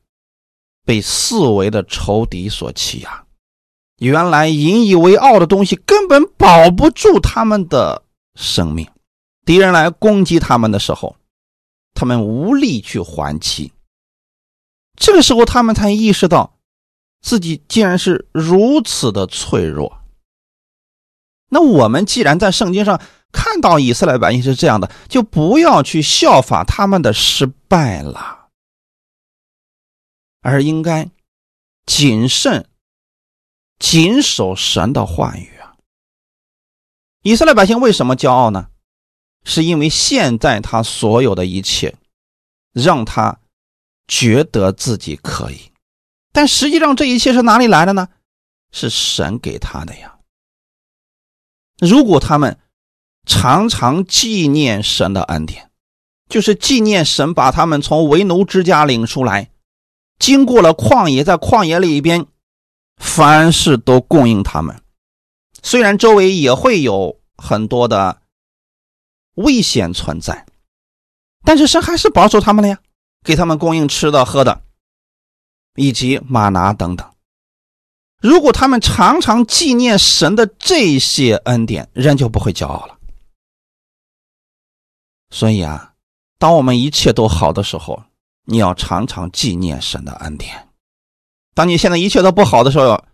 [0.84, 3.24] 被四维的仇敌所欺压，
[3.98, 8.02] 原来引以为傲的东西根本保不住他们的
[8.34, 8.88] 生命。
[9.44, 11.16] 敌人来攻击他们的时候，
[11.94, 13.72] 他们无力去还击。
[14.96, 16.58] 这个时候，他们才意识到
[17.20, 19.98] 自己竟然是如此的脆弱。
[21.48, 23.00] 那我们既然在圣经上
[23.32, 28.39] 看到以色列百姓是这样的，就不要去效法他们的失败了。
[30.40, 31.10] 而应该
[31.86, 32.68] 谨慎
[33.78, 35.76] 谨守神的话语啊。
[37.22, 38.68] 以色列百姓为什么骄傲呢？
[39.44, 41.96] 是因为现在他所有的一切，
[42.72, 43.40] 让他
[44.06, 45.72] 觉得自己可以，
[46.30, 48.08] 但实际上这一切是哪里来的呢？
[48.70, 50.18] 是神给他的呀。
[51.78, 52.58] 如果他们
[53.26, 55.70] 常常纪念神的恩典，
[56.28, 59.50] 就是纪念神把他们从为奴之家领出来，
[60.20, 62.26] 经过了旷野，在旷野里边，
[62.96, 64.80] 凡事都供应他们。
[65.62, 68.22] 虽然周围也会有很多的
[69.34, 70.46] 危险存在，
[71.42, 72.78] 但是神还是保守他们了呀，
[73.24, 74.62] 给他们供应吃的、喝的，
[75.74, 77.10] 以及马拿等等。
[78.20, 82.98] 如果他们常常纪念神的这些恩典，人就不会骄傲了。
[85.30, 85.94] 所以啊，
[86.38, 88.02] 当我们一切都好的时候，
[88.50, 90.66] 你要常常纪念神的恩典；
[91.54, 93.04] 当你现在一切都不好的时候，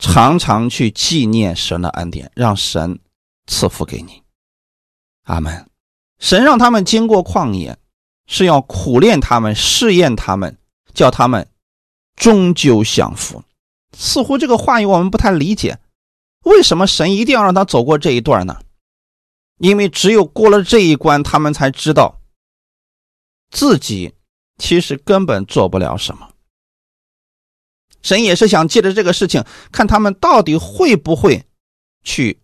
[0.00, 2.98] 常常去纪念神的恩典，让神
[3.46, 4.24] 赐福给你。
[5.22, 5.68] 阿门。
[6.18, 7.78] 神让他们经过旷野，
[8.26, 10.58] 是要苦练他们、试验他们，
[10.92, 11.48] 叫他们
[12.16, 13.44] 终究享福。
[13.96, 15.78] 似乎这个话语我们不太理解，
[16.44, 18.58] 为什么神一定要让他走过这一段呢？
[19.58, 22.20] 因为只有过了这一关，他们才知道
[23.48, 24.14] 自己
[24.58, 26.30] 其实根本做不了什么。
[28.02, 31.46] 神也是想借着这个事情，看他们到底会不会
[32.02, 32.42] 去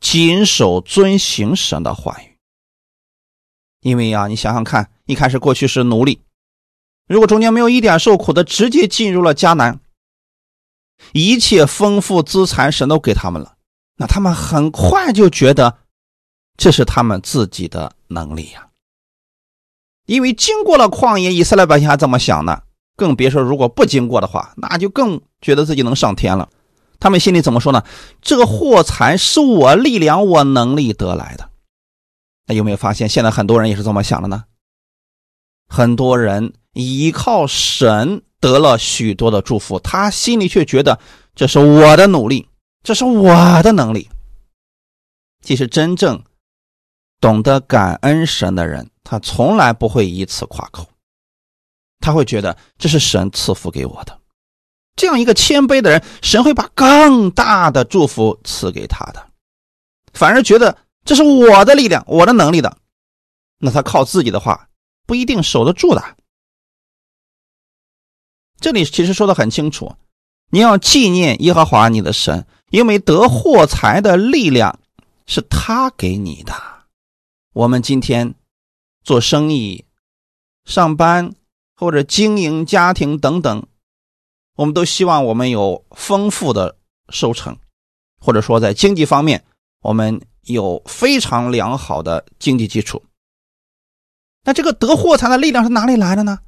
[0.00, 2.36] 谨守遵行神的话语。
[3.80, 6.20] 因为呀，你想想看，一开始过去是奴隶，
[7.08, 9.80] 如果中间没有一点受苦的，直接进入了迦南。
[11.12, 13.56] 一切丰富资产，神都给他们了，
[13.96, 15.78] 那他们很快就觉得
[16.56, 18.68] 这是他们自己的能力呀。
[20.12, 22.60] 因为经过了旷野，以色列百姓还这么想呢，
[22.96, 26.48] 更别说如果不经过的话，那就更觉得自己能上天了。
[27.00, 27.82] 他们心里怎么说呢？
[28.20, 31.48] 这个祸财是我力量、我能力得来的。
[32.46, 34.44] 那有没有发现，现在很多人也是这么想的呢？
[35.66, 38.22] 很多人依靠神。
[38.42, 40.98] 得了许多的祝福，他心里却觉得
[41.32, 42.48] 这是我的努力，
[42.82, 44.08] 这是我的能力。
[45.42, 46.20] 其实真正
[47.22, 50.88] 懂得感恩神的人，他从来不会以此夸口，
[52.00, 54.18] 他会觉得这是神赐福给我的。
[54.96, 59.24] 这样一个谦卑的人，神会把更大的祝福赐给他的。
[60.12, 62.76] 反而觉得这是我的力量、我的能力的，
[63.58, 64.68] 那他靠自己的话
[65.06, 66.16] 不一定守得住的。
[68.58, 69.94] 这里其实说的很清楚，
[70.50, 74.80] 你要纪念耶和华你的神，因为得货财的力量
[75.24, 76.71] 是他给你的。
[77.54, 78.34] 我们今天
[79.04, 79.84] 做生意、
[80.64, 81.34] 上班
[81.76, 83.66] 或者经营家庭等等，
[84.56, 86.76] 我们都希望我们有丰富的
[87.10, 87.54] 收成，
[88.18, 89.44] 或者说在经济方面
[89.82, 93.02] 我们有非常良好的经济基础。
[94.44, 96.38] 那这个得货财的力量是哪里来的呢？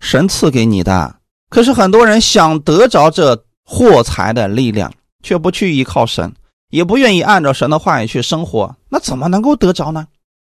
[0.00, 1.20] 神赐给你的。
[1.48, 6.34] 可是很多人想得着这货财的力量，却不去依靠神，
[6.68, 10.06] 也不愿意按照神的话语去生活，那怎么能够得着呢？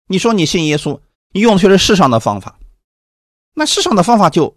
[0.08, 0.98] 你说你信耶稣，
[1.32, 2.58] 你用的却是世上的方法，
[3.54, 4.56] 那世上的方法就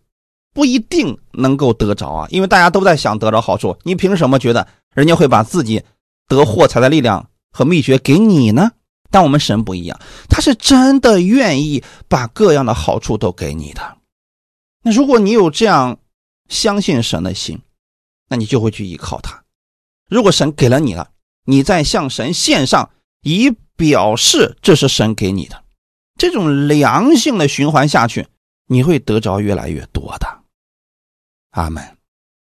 [0.53, 2.27] 不一定能够得着啊！
[2.29, 5.83] 因为大家都在想得着好处，你凭什么觉得人家会把自己
[6.27, 8.71] 得货财的力量和秘诀给你呢？
[9.11, 13.97] 但我们神不一样，他是真的愿意把各样的好处都给你的。
[14.81, 15.97] 那如果你有这样，
[16.49, 17.61] 相信神的心，
[18.29, 19.43] 那你就会去依靠他。
[20.09, 21.09] 如果神给了你了，
[21.45, 22.89] 你再向神献上，
[23.21, 25.63] 一表示这是神给你的。
[26.17, 28.27] 这种良性的循环下去，
[28.67, 30.41] 你会得着越来越多的。
[31.51, 31.97] 阿门。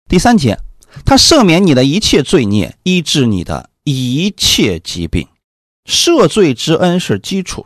[0.07, 0.59] 第三节，
[1.05, 5.27] 他赦免你的一切罪孽，医治你的一切疾病。
[5.85, 7.65] 赦罪之恩是基础。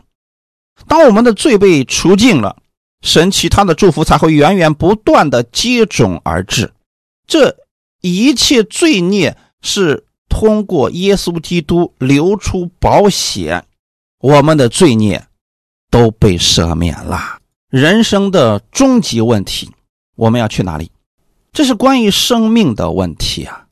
[0.87, 2.57] 当我们的罪被除尽了。
[3.01, 6.73] 神其他的祝福才会源源不断的接踵而至，
[7.25, 7.55] 这
[8.01, 13.65] 一切罪孽是通过耶稣基督流出宝血，
[14.19, 15.25] 我们的罪孽
[15.89, 17.39] 都被赦免了。
[17.69, 19.69] 人生的终极问题，
[20.15, 20.91] 我们要去哪里？
[21.51, 23.65] 这是关于生命的问题啊！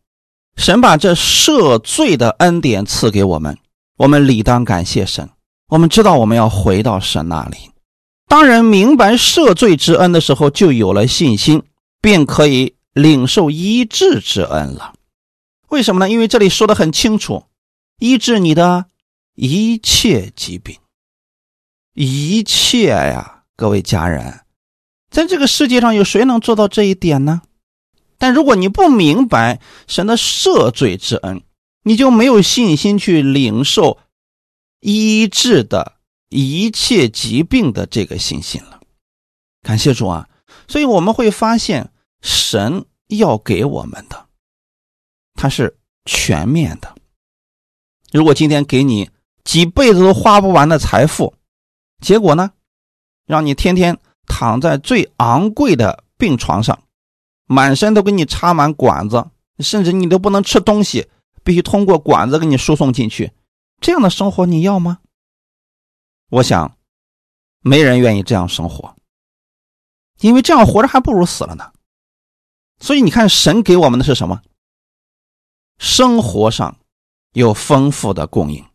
[0.56, 3.58] 神把这赦罪的恩典赐给我们，
[3.98, 5.30] 我们理当感谢神。
[5.70, 7.58] 我们知道我们要回到神那里。
[8.28, 11.62] 当人明白赦罪之恩的时候，就有了信心，
[12.02, 14.94] 便可以领受医治之恩了。
[15.70, 16.10] 为什么呢？
[16.10, 17.46] 因为这里说的很清楚，
[18.00, 18.86] 医治你的
[19.36, 20.78] 一切疾病，
[21.94, 24.42] 一切呀，各位家人，
[25.10, 27.42] 在这个世界上有谁能做到这一点呢？
[28.18, 31.44] 但如果你不明白神的赦罪之恩，
[31.84, 34.00] 你就没有信心去领受
[34.80, 35.98] 医治的
[36.30, 38.80] 一切疾病的这个信心了。
[39.62, 40.30] 感谢主啊！
[40.68, 44.27] 所以我们会发现，神要给我们的，
[45.38, 46.94] 它是全面的。
[48.12, 49.10] 如果今天给你
[49.44, 51.34] 几辈子都花不完的财富，
[52.02, 52.52] 结果呢，
[53.26, 56.78] 让你天天躺在最昂贵的病床上，
[57.46, 59.26] 满身都给你插满管子，
[59.60, 61.08] 甚至你都不能吃东西，
[61.44, 63.32] 必须通过管子给你输送进去，
[63.80, 65.00] 这样的生活你要吗？
[66.30, 66.78] 我想，
[67.62, 68.96] 没人愿意这样生活，
[70.20, 71.72] 因为这样活着还不如死了呢。
[72.80, 74.42] 所以你看，神给我们的是什么？
[75.78, 76.80] 生活上
[77.34, 78.66] 有丰富的供应，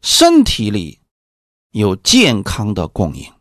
[0.00, 1.00] 身体里
[1.70, 3.32] 有健康的供应，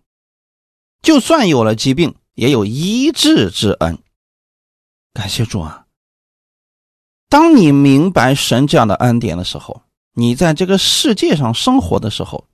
[1.01, 3.99] 就算有了疾病，也有医治之恩。
[5.13, 5.85] 感谢主啊！
[7.29, 12.47] 当你明白神这样的恩典的时候，你在这个世界上生活的时候，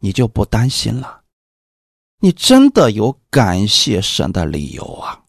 [0.00, 1.22] 你就不担心了。
[2.20, 5.24] 你真的有感谢神的理由啊！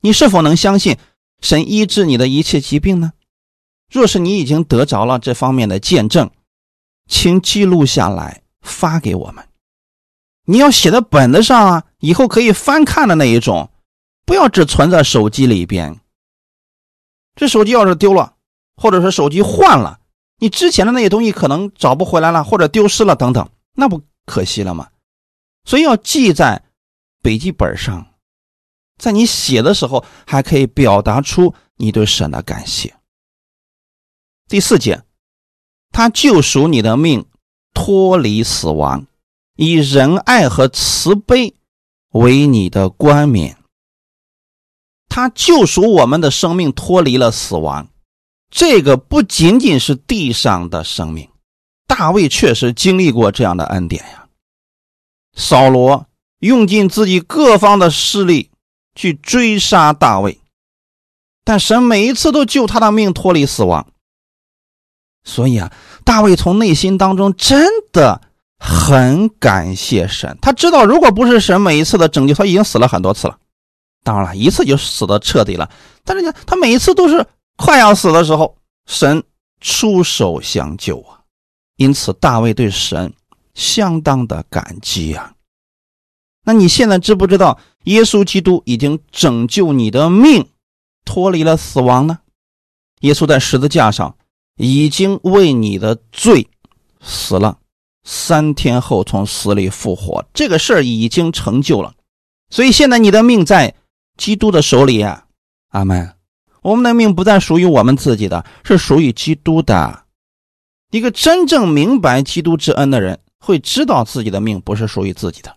[0.00, 0.98] 你是否能相信
[1.40, 3.12] 神医治你的一切疾病呢？
[3.90, 6.30] 若是你已经得着了这方面的见证，
[7.06, 9.46] 请记录下来发给我们。
[10.46, 13.70] 你要写在本子上啊，以后可以翻看的那一种，
[14.26, 16.00] 不要只存在手机里边。
[17.34, 18.34] 这手机要是丢了，
[18.76, 20.00] 或者说手机换了，
[20.38, 24.88] 你之前的那些东西可能找不回来了，或者丢失了等等，那不可惜了吗？
[25.64, 26.62] 所以要记在
[27.22, 28.06] 笔记本上。
[28.98, 32.94] 在你写的时候，还可以表达出你对神的感谢。
[34.48, 35.02] 第四节，
[35.90, 37.26] 他救赎你的命，
[37.72, 39.06] 脱离死亡，
[39.56, 41.54] 以仁爱和慈悲
[42.10, 43.56] 为你的冠冕。
[45.08, 47.88] 他救赎我们的生命，脱离了死亡。
[48.50, 51.28] 这个不仅仅是地上的生命，
[51.86, 54.28] 大卫确实经历过这样的恩典呀。
[55.34, 56.06] 扫罗
[56.38, 58.50] 用尽自己各方的势力。
[58.96, 60.38] 去追杀大卫，
[61.42, 63.92] 但神每一次都救他的命脱离死亡。
[65.24, 65.72] 所以啊，
[66.04, 68.20] 大卫从内心当中真的
[68.58, 70.38] 很感谢神。
[70.40, 73.38] 他知道，如果不是神每一次的拯救，他已经死了很多次了。
[74.02, 75.70] 当然了，一次就死的彻底了。
[76.04, 78.56] 但是呢，他每一次都是快要死的时候，
[78.86, 79.24] 神
[79.60, 81.20] 出手相救啊。
[81.76, 83.12] 因此，大卫对神
[83.54, 85.32] 相当的感激啊。
[86.44, 87.58] 那你现在知不知道？
[87.84, 90.48] 耶稣基督已经拯救你的命，
[91.04, 92.18] 脱离了死亡呢。
[93.00, 94.16] 耶稣在十字架上
[94.56, 96.46] 已经为你的罪
[97.00, 97.58] 死了，
[98.04, 101.94] 三天后从死里复活，这个事儿已经成就了。
[102.50, 103.74] 所以现在你的命在
[104.16, 105.24] 基督的手里啊，
[105.70, 106.14] 阿门。
[106.62, 110.04] 我们的命不再属于我们自己的，是属于基督的。
[110.90, 115.54] 一个真正明白基督之恩的人，会知道自己的命不是属于自己的。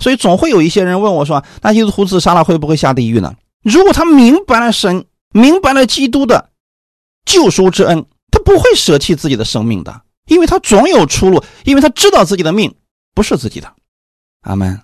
[0.00, 6.50] 所以总会有一些人问我说：“那基督徒自杀了会不会下地狱呢？”如果他明白了神，明白了基督的
[7.24, 12.74] 救赎之恩，他不会舍弃自己的生命的，因为他总有出路，因为他知道自己的命
[13.14, 13.74] 不是自己的。
[14.42, 14.80] 阿门。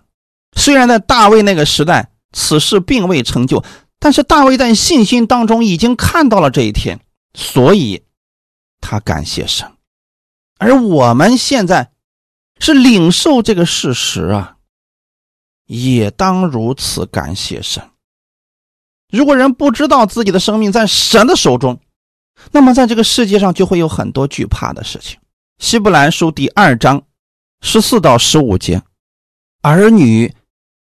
[0.56, 3.64] 虽然在大卫那个时代，此事并未成就，
[3.98, 7.00] 但是大卫在信心当中已经看到了这一天，
[7.34, 8.02] 所以
[8.80, 9.70] 他感谢神。
[10.58, 11.92] 而我们现在
[12.58, 14.56] 是领受这个事实啊。
[15.66, 17.90] 也当如此感谢神。
[19.08, 21.80] 如果人不知道自己的生命在神的手中，
[22.52, 25.18] 那么在这个世界上就会有很多惧怕的事情。
[25.58, 27.02] 希伯来书第二章
[27.60, 28.82] 十四到十五节：
[29.62, 30.34] 儿女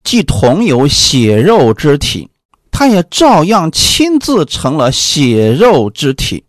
[0.03, 2.29] 既同有血肉之体，
[2.71, 6.45] 他也照样亲自成了血肉之体，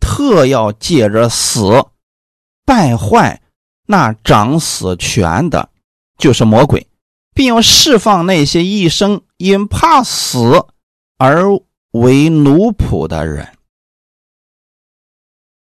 [0.00, 1.86] 特要借着死
[2.64, 3.40] 败坏
[3.86, 5.68] 那掌死权的，
[6.18, 6.86] 就是魔鬼。
[7.32, 10.66] 并要释放那些一生因怕死
[11.16, 11.44] 而
[11.92, 13.48] 为奴仆的人。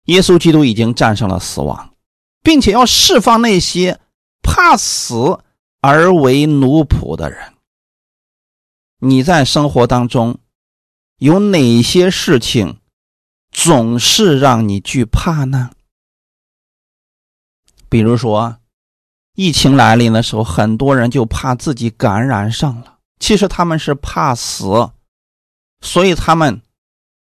[0.06, 1.94] 耶稣基督已经战胜了死亡，
[2.42, 4.00] 并且要释放那些
[4.42, 5.40] 怕死
[5.80, 7.54] 而为奴仆的人。
[8.98, 10.38] 你在生活当中
[11.18, 12.80] 有哪些事情
[13.50, 15.70] 总是让你惧怕呢？
[17.88, 18.58] 比如说。
[19.38, 23.00] 疫情来临的时候，很多人就怕自己感染上了。
[23.20, 24.64] 其实他们是怕死，
[25.82, 26.62] 所以他们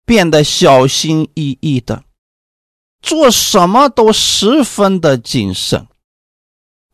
[0.06, 2.04] 变得小心翼翼的，
[3.00, 5.86] 做什么都十分的谨慎。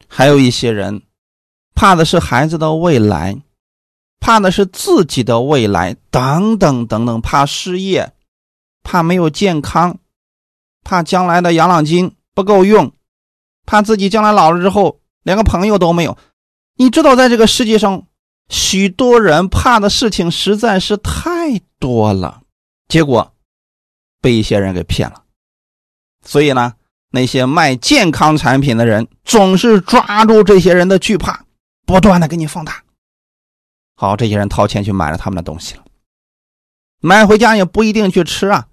[0.07, 1.03] 还有一些人
[1.75, 3.43] 怕的是孩子的未来，
[4.21, 8.13] 怕的是自己的未来，等等等等，怕失业，
[8.83, 9.99] 怕没有健康，
[10.85, 12.93] 怕将来的养老金不够用，
[13.67, 16.17] 怕自己将来老了之后连个朋友都没有。
[16.77, 18.07] 你知道，在这个世界上，
[18.49, 22.43] 许多人怕的事情实在是太多了，
[22.89, 23.35] 结果
[24.21, 25.24] 被一些人给骗了。
[26.25, 26.75] 所以呢，
[27.11, 31.45] 那些卖健康产品的人总是抓住这些人的惧怕，
[31.87, 32.83] 不断的给你放大。
[33.97, 35.85] 好，这些人掏钱去买了他们的东西了，
[37.01, 38.67] 买回家也不一定去吃啊，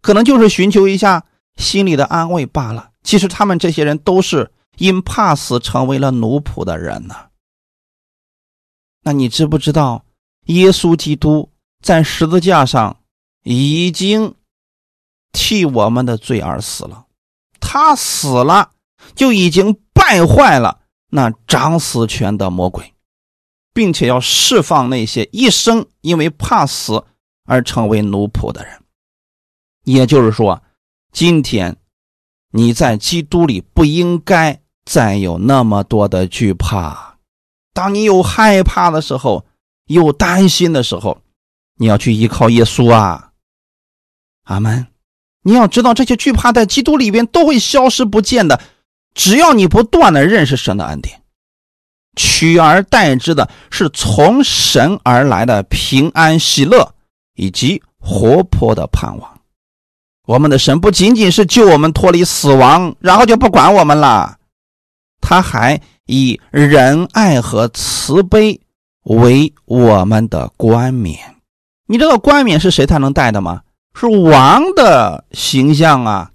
[0.00, 1.24] 可能就是寻求一下
[1.56, 2.90] 心里的安慰罢了。
[3.02, 7.14] 其实他们这些人都是因怕死成为了奴仆的人呢。
[9.02, 10.04] 那你知不知道，
[10.46, 12.98] 耶稣基督在十字架上
[13.44, 14.34] 已经
[15.32, 17.06] 替我们的罪而死了？
[17.60, 18.70] 他死了，
[19.14, 22.94] 就已经败坏了那掌死权的魔鬼，
[23.74, 27.04] 并且要释放那些一生因为怕死
[27.44, 28.82] 而成为奴仆的人。
[29.84, 30.62] 也就是说，
[31.12, 31.76] 今天
[32.52, 37.18] 你在基督里不应该再有那么多的惧怕。
[37.72, 39.46] 当你有害怕的时候，
[39.86, 41.22] 有担心的时候，
[41.76, 43.32] 你要去依靠耶稣啊，
[44.44, 44.86] 阿门。
[45.42, 48.60] 你要知道，这些惧怕在基督里边都会消失不见的。
[49.14, 51.22] 只要你不断的认识神的恩典，
[52.16, 56.94] 取而代之的是从神而来的平安喜乐
[57.34, 59.40] 以及活泼的盼望。
[60.26, 64.36] 我们的神不仅仅是救我们脱离死亡，然后就不管我们了，
[65.20, 65.80] 他还。
[66.10, 68.58] 以仁爱和慈悲
[69.02, 71.18] 为我们的冠冕，
[71.84, 73.60] 你知道冠冕是谁才能戴的吗？
[74.00, 76.30] 是王的形象啊！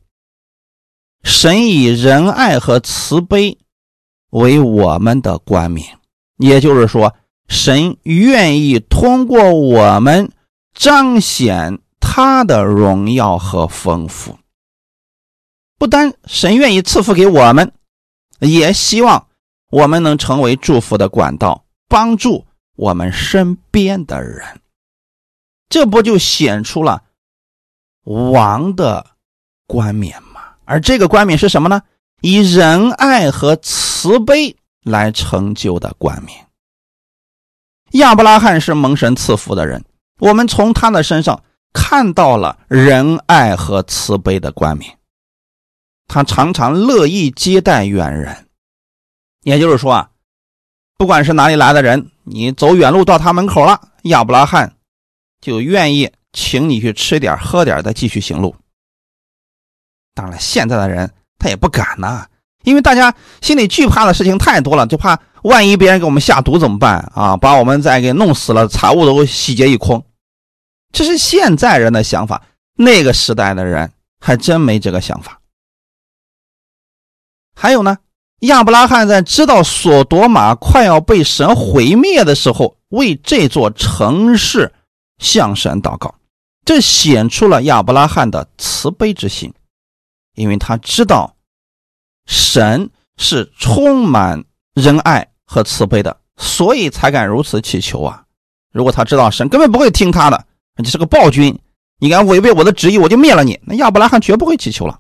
[1.24, 3.58] 神以仁爱和慈悲
[4.32, 5.98] 为我们的冠冕，
[6.40, 7.16] 也就是说，
[7.48, 10.30] 神愿意通过我们
[10.74, 14.38] 彰显他的荣耀和丰富。
[15.80, 17.72] 不单神愿意赐福给我们，
[18.40, 19.28] 也希望。
[19.70, 22.46] 我们能成为祝福的管道，帮助
[22.76, 24.60] 我们身边的人，
[25.70, 27.04] 这不就显出了
[28.04, 29.06] 王的
[29.68, 30.42] 冠冕吗？
[30.66, 31.82] 而这个冠冕是什么呢？
[32.22, 36.48] 以仁爱和慈悲来成就的冠冕。
[37.92, 39.84] 亚伯拉罕是蒙神赐福的人，
[40.20, 41.44] 我们从他的身上
[41.74, 44.98] 看到了仁爱和慈悲的冠冕。
[46.08, 48.48] 他常常乐意接待远人。
[49.42, 50.10] 也就是说啊，
[50.98, 54.78] 不管是哪里来的人，你走远路到他门口了，亚伯拉罕
[55.42, 58.56] 就愿意请你去吃点喝点，再继续行路。
[60.14, 62.28] 当然，现在的人他也不敢呐，
[62.64, 67.38] 因为大家心里惧怕的事情太多了，就怕万一别人给我们下毒怎么办啊？
[67.38, 70.06] 把我们再给弄死了，财物都洗劫一空。
[70.92, 72.44] 这是现在人的想法，
[72.76, 75.40] 那个时代的人还真没这个想法。
[77.56, 77.98] 还有呢？
[78.42, 84.74] 亚伯拉罕在知道索多玛快要被神毁灭的时候，为这座城市
[85.18, 86.14] 向神祷告，
[86.66, 89.54] 这显出了亚伯拉罕的慈悲之心，
[90.36, 91.36] 因为他知道
[92.26, 94.44] 神是充满
[94.74, 98.24] 仁爱和慈悲的，所以才敢如此祈求啊！
[98.72, 100.46] 如果他知道神根本不会听他的，
[100.78, 101.60] 你是个暴君，
[102.00, 105.00] 你敢违背我的旨意，我就灭了你，那亚伯拉罕绝不会祈求了。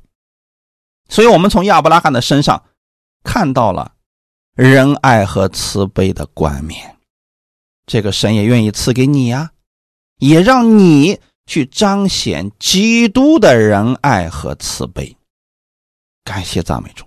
[1.09, 2.63] 所以，我们从亚伯拉罕的身上。
[3.25, 3.93] 看到了
[4.53, 6.97] 仁爱和慈悲的冠冕，
[7.85, 9.51] 这个神也愿意赐给你呀，
[10.17, 15.15] 也让你去彰显基督的仁爱和慈悲。
[16.23, 17.05] 感谢赞美主。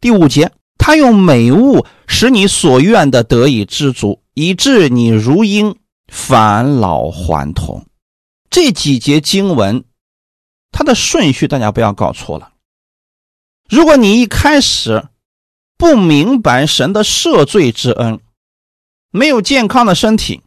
[0.00, 7.84] 第五节，他用美物使你所愿的得以知足，以致你如婴返老还童。
[8.48, 9.84] 这几节经文，
[10.70, 12.52] 它的顺序大家不要搞错了。
[13.68, 15.08] 如果你一开始，
[15.76, 18.20] 不明白神的赦罪之恩，
[19.10, 20.42] 没有健康的身体，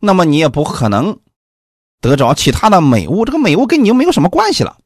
[0.00, 1.18] 那么你也不可能
[2.02, 3.24] 得着其他的美物。
[3.24, 4.76] 这个美物跟你又没有什么关系了。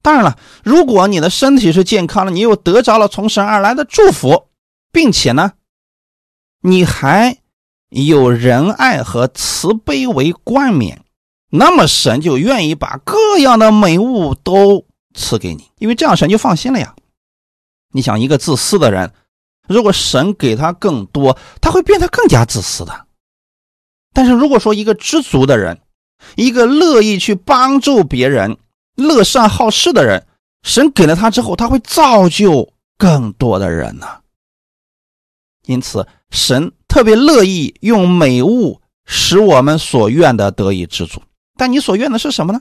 [0.00, 4.46] 当然了，如果你的身体是健康的，你又得着了从神而来的祝福，
[4.90, 5.52] 并且呢，
[6.62, 7.36] 你还
[7.90, 11.04] 有仁爱和慈悲为冠冕，
[11.50, 16.94] 那么神就愿意把各样的美物都赐给你，因为这样神就放心了呀。
[17.92, 19.12] 你想一个自私的人，
[19.68, 23.06] 如果神给他更多，他会变得更加自私的。
[24.14, 25.78] 但是如果说一个知足的人，
[26.36, 28.56] 一个乐意去帮助别人、
[28.96, 30.26] 乐善好施的人，
[30.62, 34.06] 神给了他之后，他会造就更多的人呢。
[35.66, 41.22] 因此，神特别乐意用美物使我们所愿的得以知足。
[41.56, 42.60] 但你所愿的是什么呢？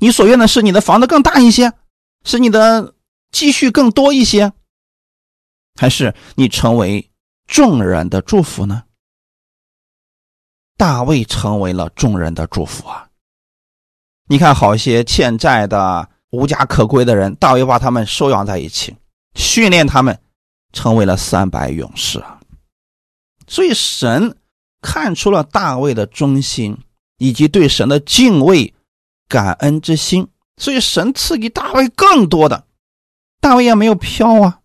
[0.00, 1.72] 你所愿的是你的房子更大一些，
[2.24, 2.94] 是你的
[3.30, 4.52] 积蓄更多一些，
[5.78, 7.10] 还是你成为
[7.46, 8.84] 众人的祝福呢？
[10.76, 13.08] 大卫成为了众人的祝福啊！
[14.26, 18.96] 你看，好些欠债的、无家可归的人，大卫把他们收养在一起，
[19.34, 20.18] 训练他们，
[20.72, 22.40] 成为了三百勇士啊！
[23.46, 24.36] 所以，神
[24.80, 26.78] 看出了大卫的忠心
[27.18, 28.74] 以及对神的敬畏、
[29.28, 32.64] 感恩之心，所以神赐给大卫更多的。
[33.40, 34.60] 大卫也没有飘啊，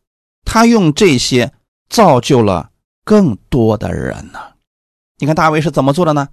[0.46, 1.54] 他用这些
[1.90, 2.72] 造就了
[3.04, 4.49] 更多的人呢。
[5.20, 6.30] 你看大卫是怎么做的呢？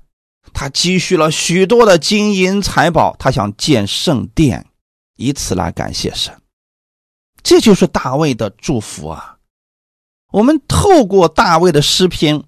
[0.53, 4.65] 他积蓄了许多的金银财宝，他想建圣殿，
[5.17, 6.41] 以此来感谢神。
[7.43, 9.39] 这就是大卫的祝福啊！
[10.31, 12.45] 我们透过大卫的诗篇，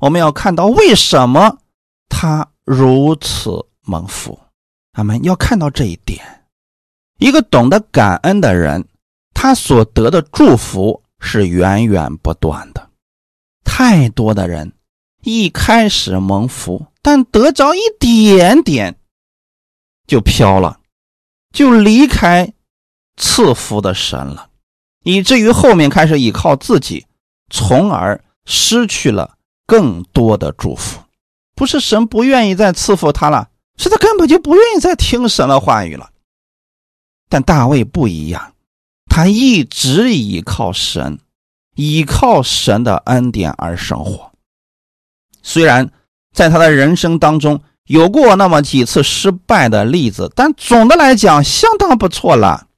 [0.00, 1.58] 我们要看到为什么
[2.08, 3.50] 他如此
[3.82, 4.40] 蒙福。
[4.92, 6.46] 他们要看到这一点：
[7.18, 8.86] 一个懂得感恩的人，
[9.34, 12.90] 他所得的祝福是源源不断的。
[13.62, 14.72] 太多的人。
[15.24, 18.98] 一开始蒙福，但得着一点点，
[20.06, 20.80] 就飘了，
[21.50, 22.52] 就离开
[23.16, 24.50] 赐福的神了，
[25.02, 27.06] 以至于后面开始依靠自己，
[27.48, 31.00] 从而失去了更多的祝福。
[31.54, 33.48] 不是神不愿意再赐福他了，
[33.78, 36.10] 是他根本就不愿意再听神的话语了。
[37.30, 38.52] 但大卫不一样，
[39.06, 41.18] 他一直依靠神，
[41.76, 44.33] 依靠神的恩典而生活。
[45.46, 45.88] 虽然
[46.32, 52.68] 在他的人生当中有过那么几次失败的例子，但总的来讲相当不错了。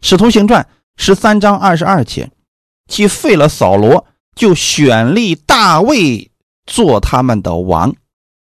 [0.00, 0.66] 使徒行传
[0.96, 2.30] 十三章二十二节，
[2.88, 6.30] 既废了扫罗，就选立大卫
[6.66, 7.94] 做他们的王，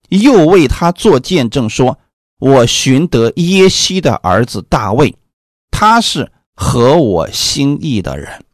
[0.10, 1.98] 又为他做见证，说
[2.40, 5.16] ：“我寻得耶西的儿子大卫，
[5.72, 8.46] 他是合我心意的人，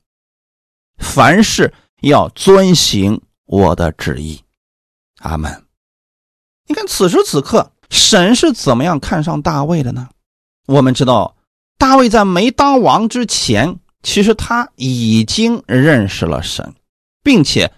[0.98, 4.44] 凡事要遵行。”我的旨意，
[5.22, 5.64] 阿门。
[6.68, 10.08] 你看，此时此刻，神是怎么样看上大卫的呢？
[10.68, 11.36] 我们知道，
[11.80, 16.76] 大卫在没当王之前，其实他已经认识了神，
[17.24, 17.74] 并且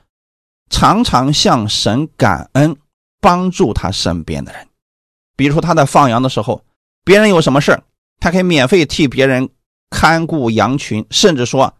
[0.69, 2.75] 常常向神感恩，
[3.21, 4.67] 帮助他身边的人。
[5.37, 6.65] 比如说，他在放羊的时候，
[7.05, 7.81] 别人有什么事
[8.19, 9.49] 他可以免费替别人
[9.89, 11.73] 看顾羊群，甚至说，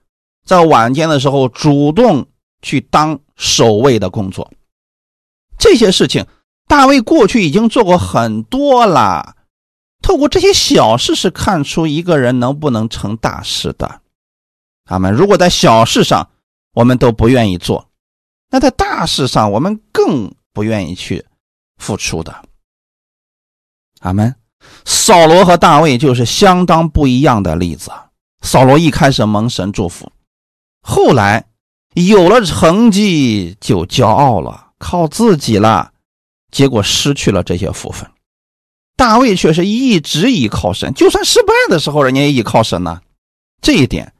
[0.45, 2.29] 在晚间的时候主动。
[2.61, 4.51] 去当守卫的工作，
[5.57, 6.25] 这些事情
[6.67, 9.35] 大卫过去已经做过很多了。
[10.01, 14.01] 透过这些小事，是看出一个人能不能成大事的。
[14.85, 16.29] 他们如果在小事上
[16.73, 17.89] 我们都不愿意做，
[18.49, 21.25] 那在大事上我们更不愿意去
[21.77, 22.43] 付出的。
[23.99, 24.33] 阿门。
[24.85, 27.91] 扫罗和大卫就是相当不一样的例子。
[28.41, 30.11] 扫罗一开始蒙神祝福，
[30.81, 31.50] 后来。
[31.93, 35.91] 有了成绩就骄傲了，靠自己了，
[36.49, 38.09] 结果失去了这些福分。
[38.95, 43.01] 大卫却是一直依靠神，就算失败的时候，人家也依靠神呢。
[43.61, 44.13] 这一点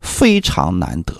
[0.00, 1.14] 非常难得。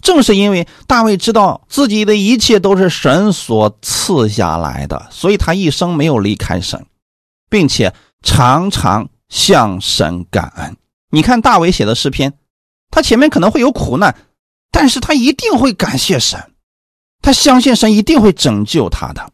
[0.00, 6.86] 正是因为大卫知道自己的一切都是神所赐下来的，所以他一生没有离开神，
[7.50, 10.76] 并且常常向神感恩。
[11.10, 12.34] 你看大卫写的诗篇，
[12.90, 14.14] 他前面可能会有苦难。
[14.70, 16.52] 但是他一定会感谢神，
[17.20, 19.32] 他相信神一定会拯救他的。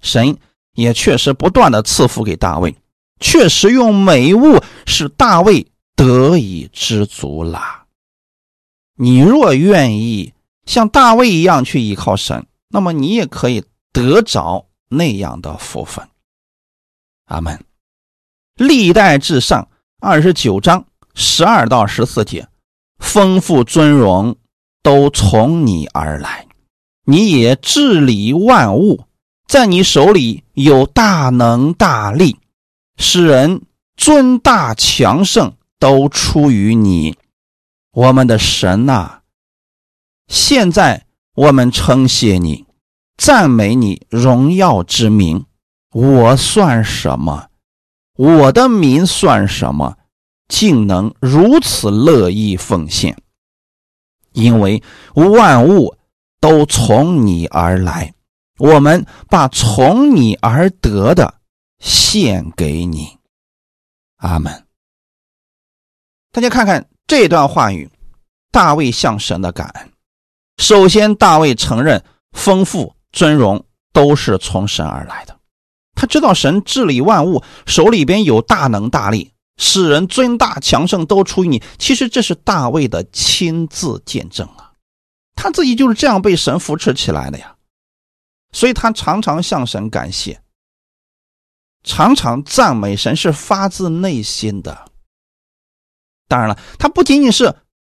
[0.00, 0.38] 神
[0.74, 2.76] 也确实不断的赐福给大卫，
[3.20, 7.84] 确实用美物使大卫得以知足了。
[8.94, 10.32] 你若愿意
[10.66, 16.08] 像大卫一样去依靠神，那么你也可以得着那样的福分。
[17.26, 17.64] 阿门。
[18.54, 19.68] 历代至上
[20.00, 20.84] 二十九章
[21.14, 22.48] 十二到十四节。
[22.98, 24.36] 丰富尊荣
[24.82, 26.46] 都从你而来，
[27.04, 29.04] 你也治理万物，
[29.46, 32.36] 在你手里有大能大力，
[32.96, 33.62] 使人
[33.96, 37.16] 尊大强盛都出于你，
[37.92, 39.20] 我们的神呐！
[40.28, 42.66] 现在我们称谢你，
[43.16, 45.46] 赞美你荣耀之名。
[45.92, 47.48] 我算什么？
[48.16, 49.96] 我的名算什么？
[50.48, 53.16] 竟能如此乐意奉献，
[54.32, 54.82] 因为
[55.14, 55.96] 万物
[56.40, 58.14] 都从你而来，
[58.58, 61.34] 我们把从你而得的
[61.78, 63.18] 献给你。
[64.16, 64.64] 阿门。
[66.32, 67.90] 大家看看这段话语，
[68.50, 69.92] 大卫向神的感恩。
[70.56, 75.38] 首先，大卫承认丰富尊荣都是从神而来的。
[75.94, 81.62] 他知道神治理万物，手里边有大能大力，使人尊大强盛都出于你。
[81.78, 84.72] 其实这是大卫的亲自见证啊，
[85.34, 87.54] 他自己就是这样被神扶持起来的呀。
[88.52, 90.40] 所以他常常向神感谢，
[91.84, 94.86] 常常赞美神，是发自内心的。
[96.26, 97.54] 当然了，他不仅仅是。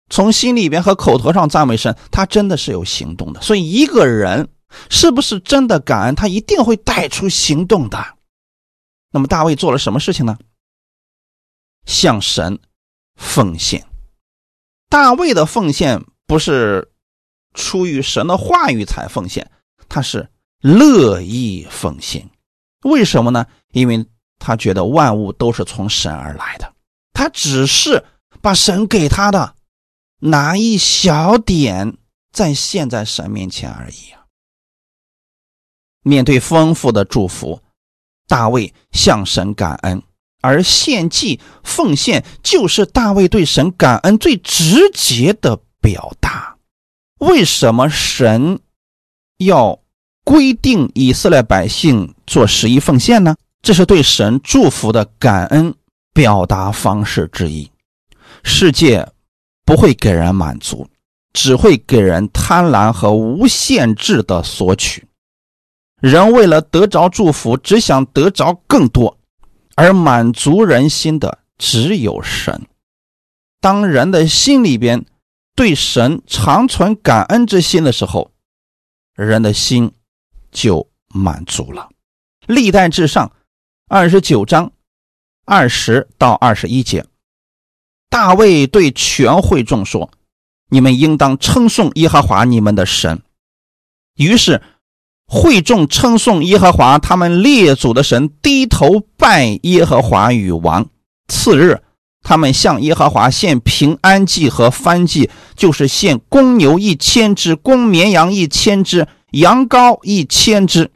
[0.09, 3.41] 从心里边和口头上赞美神，他真的是有行动的。
[3.41, 4.47] 所以一个人
[4.89, 7.97] 是不是真的感恩，他一定会带出行动的。
[9.11, 10.38] 那么大卫做了什么事情呢？
[11.86, 12.59] 向神
[13.15, 13.86] 奉献。
[14.89, 16.91] 大卫的奉献不是
[17.53, 19.51] 出于神的话语才奉献，
[19.89, 20.29] 他是
[20.59, 22.29] 乐意奉献。
[22.84, 23.45] 为什么呢？
[23.71, 24.05] 因为
[24.39, 26.73] 他觉得万物都是从神而来的，
[27.13, 28.05] 他只是
[28.41, 29.55] 把神给他的。
[30.19, 31.97] 拿一小点
[32.31, 34.23] 再献在神面前而已啊！
[36.01, 37.61] 面对丰富的祝福，
[38.27, 40.01] 大卫向神感恩，
[40.43, 46.57] 而献祭奉献就是大卫对神感恩最直接的表达。
[47.17, 48.59] 为什么神
[49.39, 49.79] 要
[50.23, 53.35] 规定以色列百姓做十一奉献呢？
[53.63, 55.73] 这是对神祝福的感恩
[56.13, 57.71] 表达方式之一。
[58.43, 59.09] 世界。
[59.65, 60.85] 不会给人满足，
[61.31, 65.07] 只会给人贪婪和无限制的索取。
[66.01, 69.17] 人为了得着祝福，只想得着更多，
[69.76, 72.67] 而满足人心的只有神。
[73.59, 75.05] 当人的心里边
[75.55, 78.32] 对神长存感恩之心的时候，
[79.15, 79.93] 人的心
[80.51, 81.89] 就满足了。
[82.45, 83.32] 历代至上
[83.88, 84.74] 二十九章
[85.45, 87.05] 二十到二十一节。
[88.09, 90.11] 大卫对全会众说
[90.69, 93.24] ：“你们应当称颂耶和华你们的神。”
[94.15, 94.61] 于是
[95.34, 100.86] 会众称颂耶和华他们列祖的神，低头拜耶和华与王。
[101.27, 101.81] 次日，
[102.21, 110.91] 他们向耶和华献平安祭和燔祭，就是献公牛一千只、公绵羊一千只、羊羔一千只，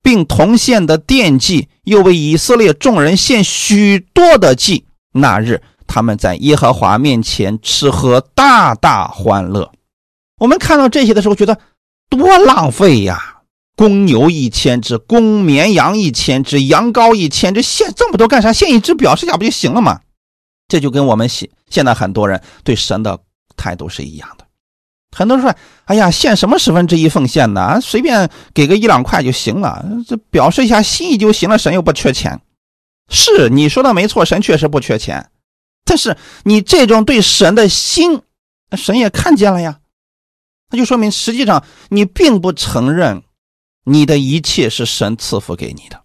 [0.00, 4.84] 并同献的奠祭，又为以色列众人献许多的祭。
[5.12, 5.60] 那日。
[5.88, 9.70] 他们在耶和华面前吃喝，大大欢乐。
[10.40, 11.56] 我们看到这些的时候，觉得
[12.10, 13.35] 多浪费呀！
[13.76, 18.52] 公牛一千只，公绵羊一千只，羊羔一千只，献这么多干啥？
[18.52, 20.00] 献一只表示一下不就行了吗？
[20.66, 23.20] 这就跟我们现现在很多人对神的
[23.56, 24.46] 态度是一样的。
[25.16, 25.54] 很多人说
[25.86, 27.60] ：“哎呀，献什么十分之一奉献呢？
[27.60, 31.56] 啊随便给个一两块就行了，这表示一下心意就行了。
[31.56, 32.40] 神又不缺钱。”
[33.08, 35.30] 是你说的没错，神确实不缺钱。
[35.84, 38.20] 但是你这种对神的心，
[38.76, 39.78] 神也看见了呀，
[40.70, 43.22] 那就说明实际上你并不承认
[43.88, 46.02] 你的一切是神赐福给你的。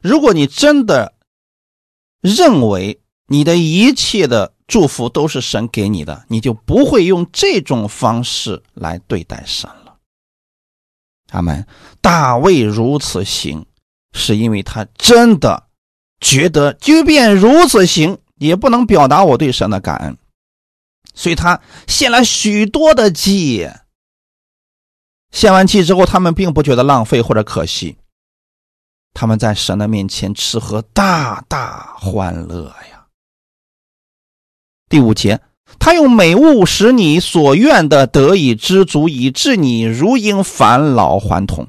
[0.00, 1.14] 如果你真的
[2.22, 9.98] 认为你的一切的祝福都是神给你的，你就不会用这种方式来对待神了。
[11.26, 11.66] 他们
[12.00, 13.66] 大卫如此行，
[14.14, 15.68] 是因为他真的。
[16.20, 20.16] 觉得即便如此行，也不能表达我对神的感恩，
[21.12, 23.68] 所以他献了许多的祭。
[25.34, 27.96] 献完祭之后，他们并不觉得浪费或者可惜，
[29.12, 33.06] 他们在神的面前吃喝，大大欢乐呀。
[34.88, 35.40] 第五节，
[35.80, 41.66] 他用美物使你所愿的得以知足，以致你如应返老还童。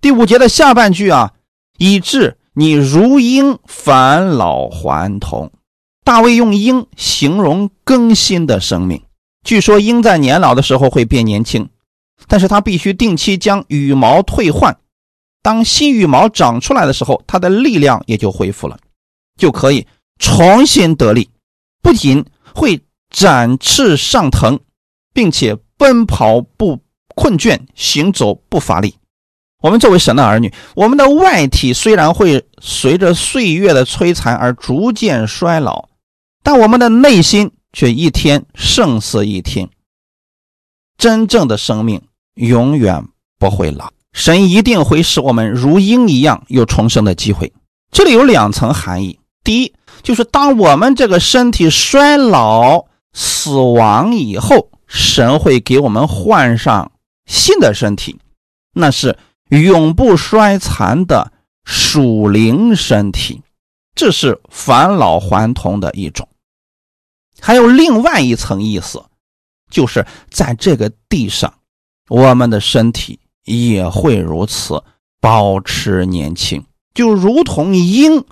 [0.00, 1.34] 第五节的下半句啊，
[1.76, 2.38] 以致。
[2.58, 5.52] 你如鹰返老还童，
[6.02, 9.02] 大卫用鹰形容更新的生命。
[9.44, 11.68] 据说鹰在年老的时候会变年轻，
[12.28, 14.76] 但是它必须定期将羽毛退换。
[15.42, 18.78] 当新羽毛长出来的时候，它的力量也就恢复了，
[19.36, 19.86] 就可以
[20.18, 21.30] 重新得力，
[21.82, 24.58] 不仅会展翅上腾，
[25.14, 26.80] 并且奔跑不
[27.14, 28.96] 困倦，行走不乏力。
[29.62, 35.88] 我们作为神的儿女，我们的外体虽然会随着岁月的摧残而逐渐衰老，
[36.42, 39.68] 但我们的内心却一天胜似一天。
[40.98, 42.02] 真正的生命
[42.34, 43.04] 永远
[43.38, 47.52] 不会老，神一定会使我们如鹰一样有重生的机会。
[47.90, 49.72] 这里有两层含义：第一，
[50.02, 56.92] 就是当我们这个身体衰老、死亡以后，神会给我们换上
[57.26, 58.18] 新的身体，
[58.72, 59.16] 那是。
[59.48, 61.30] 永不衰残的
[61.64, 63.42] 属灵身体，
[63.94, 66.28] 这是返老还童的一种。
[67.38, 69.04] 还有另外一层意思，
[69.70, 71.52] 就是在这个地上，
[72.08, 74.82] 我们的身体也会如此
[75.20, 76.64] 保持年轻，
[76.94, 78.24] 就如同鹰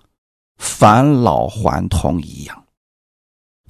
[0.57, 2.64] 返老还童一样。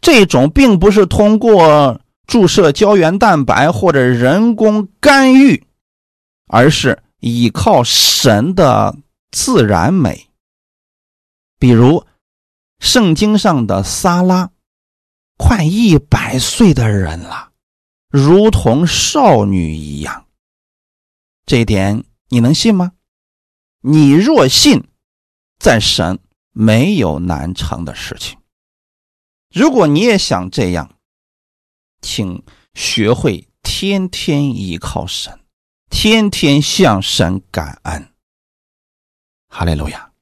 [0.01, 5.67] 这种并不是通过注射胶原蛋白或者人工干预，
[6.47, 8.95] 而是依靠神的
[9.31, 10.29] 自然美。
[11.59, 12.05] 比如
[12.81, 14.51] 圣经上的撒拉，
[15.39, 17.53] 快一百岁的人了，
[18.17, 20.27] 如同少女一样。
[21.47, 22.93] 这一点你能信吗？
[23.81, 24.85] 你若信，
[25.59, 26.21] 在神
[26.53, 28.39] 没有难成的事情。
[29.53, 30.97] 如果你也想这样，
[32.03, 32.45] 请
[32.75, 35.41] 学会天天依靠神，
[35.91, 38.15] 天天向神感恩。
[39.49, 40.13] 哈利路亚。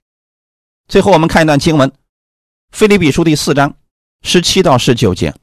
[0.89, 1.91] 最后，我们看一段经文，
[2.71, 3.77] 《腓立比书》第四章
[4.23, 5.31] 十七到十九节，《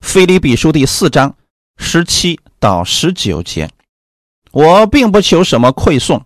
[0.00, 1.36] 腓立比书》第四章
[1.76, 3.68] 十七到十九节。
[4.50, 6.24] 我并不求什么馈送，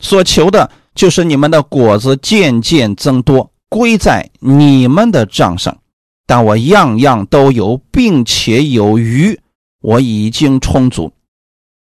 [0.00, 5.78] 所求的就是你们的果子渐渐增多，归在你们的账上。
[6.26, 9.40] 但我样样都有，并且有余，
[9.80, 11.12] 我已经充足，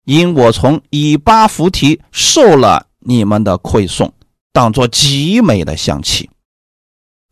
[0.05, 4.13] 因我从以巴弗提受了你们的馈送，
[4.51, 6.29] 当作极美的香气，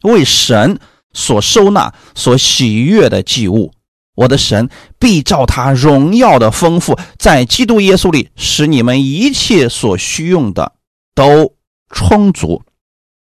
[0.04, 0.80] 为神
[1.14, 3.72] 所收纳、所喜悦的祭物。
[4.16, 10.74] 我的神必照他荣耀的丰富，在基督耶稣里，使你们一切所需用的
[11.16, 11.56] 都
[11.90, 12.62] 充足。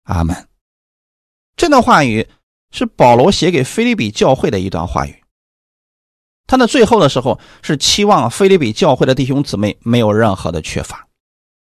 [0.05, 0.49] 阿门。
[1.57, 2.27] 这段话语。
[2.77, 5.15] 是保罗写给菲利比教会的一段话语。
[6.45, 11.07] 他的最后的时候是期望菲利比教会的弟兄姊妹没有任何的缺乏。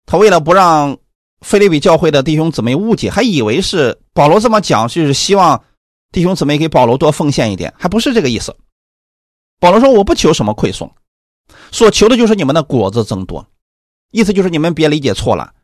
[0.07, 0.99] 他为了不让
[1.41, 5.63] 菲利比教会的弟兄姊妹误解，还以为是保罗这么讲就是希望
[6.11, 8.57] 弟兄姊妹给保罗多奉献一点，还不是这个意思。
[9.65, 10.95] 保罗说：“我不求什么馈送，
[11.73, 13.49] 所求的就是你们的果子增多。”
[14.13, 15.55] 意思就是你们别理解错了，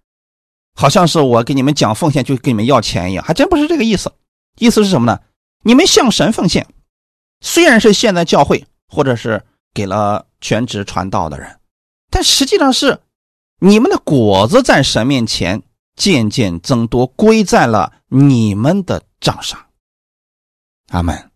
[0.74, 4.10] 好像是我给你们讲奉献就跟你们要钱一样，还真不是这个意思。
[4.56, 5.20] 意思是什么呢？
[5.64, 6.66] 你们向神奉献，
[7.42, 9.44] 虽然是现在教会或者是
[9.74, 11.60] 给了全职传道的人，
[12.08, 12.98] 但实际上是
[13.58, 15.62] 你们的果子在神面前
[15.94, 19.62] 渐渐增多，归在了你们的账上。
[20.88, 21.30] 阿门。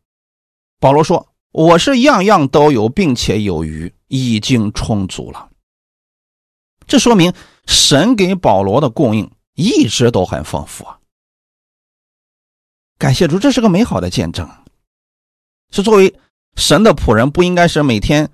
[0.80, 5.48] 保罗说：“我是样样都有，并且有余，已经充足了。”
[6.84, 7.32] 这说明
[7.64, 10.98] 神给保罗的供应一直都很丰富啊。
[12.98, 14.48] 感谢主，这是个美好的见证。
[15.70, 16.12] 是作为
[16.56, 18.28] 神的仆人，不应该是每天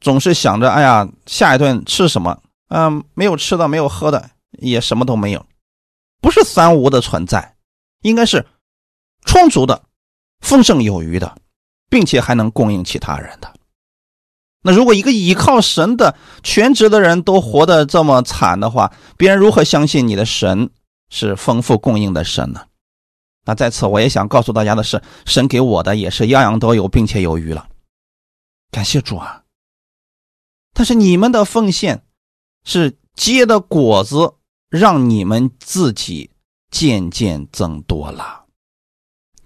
[0.00, 4.28] 总是想着“哎呀，下一顿吃什么？”嗯，没有吃的，没有喝的，
[4.58, 5.46] 也什么都没有，
[6.20, 7.56] 不是三无的存在，
[8.02, 8.44] 应该是
[9.24, 9.84] 充足的、
[10.40, 11.39] 丰盛有余的，
[11.90, 13.52] 并且还能供应其他人的。
[14.62, 20.70] 那如果一个依靠神的全职的人都活得这么惨的话，别人如何相信你的神
[21.10, 22.66] 是丰富供应的神呢？
[23.46, 27.68] 那在此，我也想告诉大家的是，神给我的也是样样都有，并且有余了，
[28.70, 29.44] 感谢主啊！
[30.74, 32.04] 但是你们的奉献
[32.64, 34.34] 是结的果子，
[34.68, 36.30] 让你们自己
[36.70, 38.39] 渐渐增多了，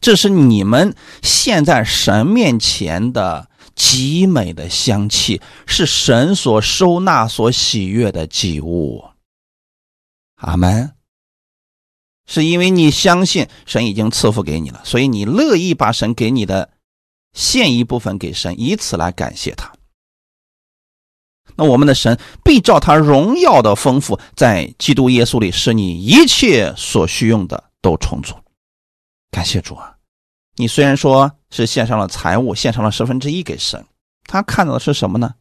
[0.05, 9.03] 这是你们现在神面前的极美的香气，是神所收纳、所喜悦的祭物。
[10.35, 10.93] 阿门。
[12.27, 16.69] 是因为你相信神已经赐福给你了，所以你乐意把神给你的
[17.33, 19.73] 献一部分给神，以此来感谢他。
[21.57, 28.35] 那我们的神必照他荣耀的丰富，在基督耶稣里，使你一切所需用的都充足。
[29.31, 29.94] 感谢主啊！
[30.57, 33.85] 你虽然说是献上了财物，献上了十分之一给神，
[34.25, 35.35] 他看到的是什么呢？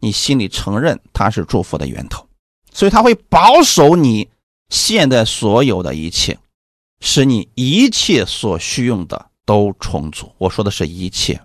[0.00, 2.26] 你心里承认他是祝福的源头，
[2.72, 4.28] 所以他会保守你。
[4.68, 6.36] 现在所有的一切，
[7.00, 10.32] 使你一切所需用的都充足。
[10.38, 11.40] 我说的是一切，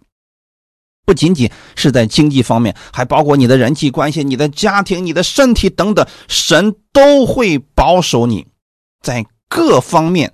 [1.06, 6.04] 不仅仅是在经济方面，还包括你的人际关系、你的家庭、你的身体等等。
[6.28, 8.48] 神都会保守你，
[9.04, 10.34] 在各方面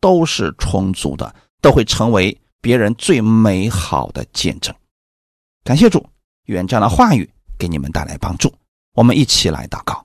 [0.00, 4.74] 都是充足的，都会成为别人最美好的见证。
[5.64, 6.04] 感谢主，
[6.44, 7.28] 愿这样的话语
[7.58, 8.52] 给你们带来帮助。
[8.94, 10.04] 我们一起来祷告，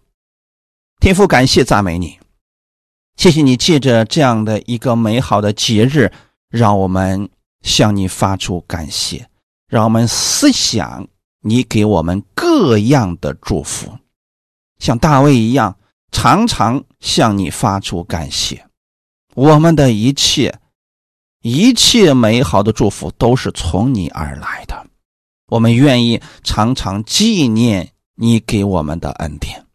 [0.99, 2.19] 天父，感谢赞美你。
[3.15, 6.11] 谢谢你借着这样的一个美好的节日，
[6.49, 7.29] 让我们
[7.61, 9.29] 向你发出感谢，
[9.67, 11.07] 让我们思想
[11.41, 13.97] 你给我们各样的祝福，
[14.79, 15.77] 像大卫一样，
[16.11, 18.67] 常常向你发出感谢。
[19.35, 20.59] 我们的一切，
[21.43, 24.87] 一切美好的祝福都是从你而来的。
[25.47, 29.65] 我们愿意常常纪念你给我们的恩典。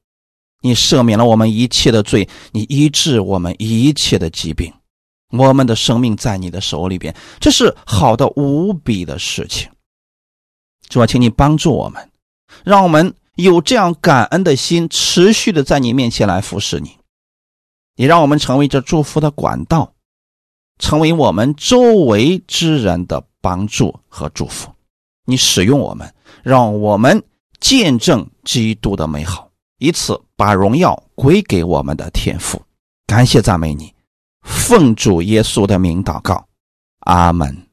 [0.63, 4.73] 你赦免了我们一切的罪，你医治我们一切的疾病，
[5.31, 9.71] 我们的生命在你的手里边，这是好的无比的事情。
[10.89, 12.11] 主啊，请你帮助我们，
[12.65, 16.97] 让我们有这样感恩的心，持续的在你面前来服侍你。
[17.97, 19.93] 也让我们成为这祝福的管道，
[20.79, 24.71] 成为我们周围之人的帮助和祝福。
[25.25, 27.23] 你使用我们，让我们
[27.61, 32.63] 见证基督的美好，以此把荣耀归给我们的天赋。
[33.07, 33.93] 感谢赞美你，
[34.43, 36.47] 奉主耶稣的名祷告，
[37.01, 37.68] 阿门。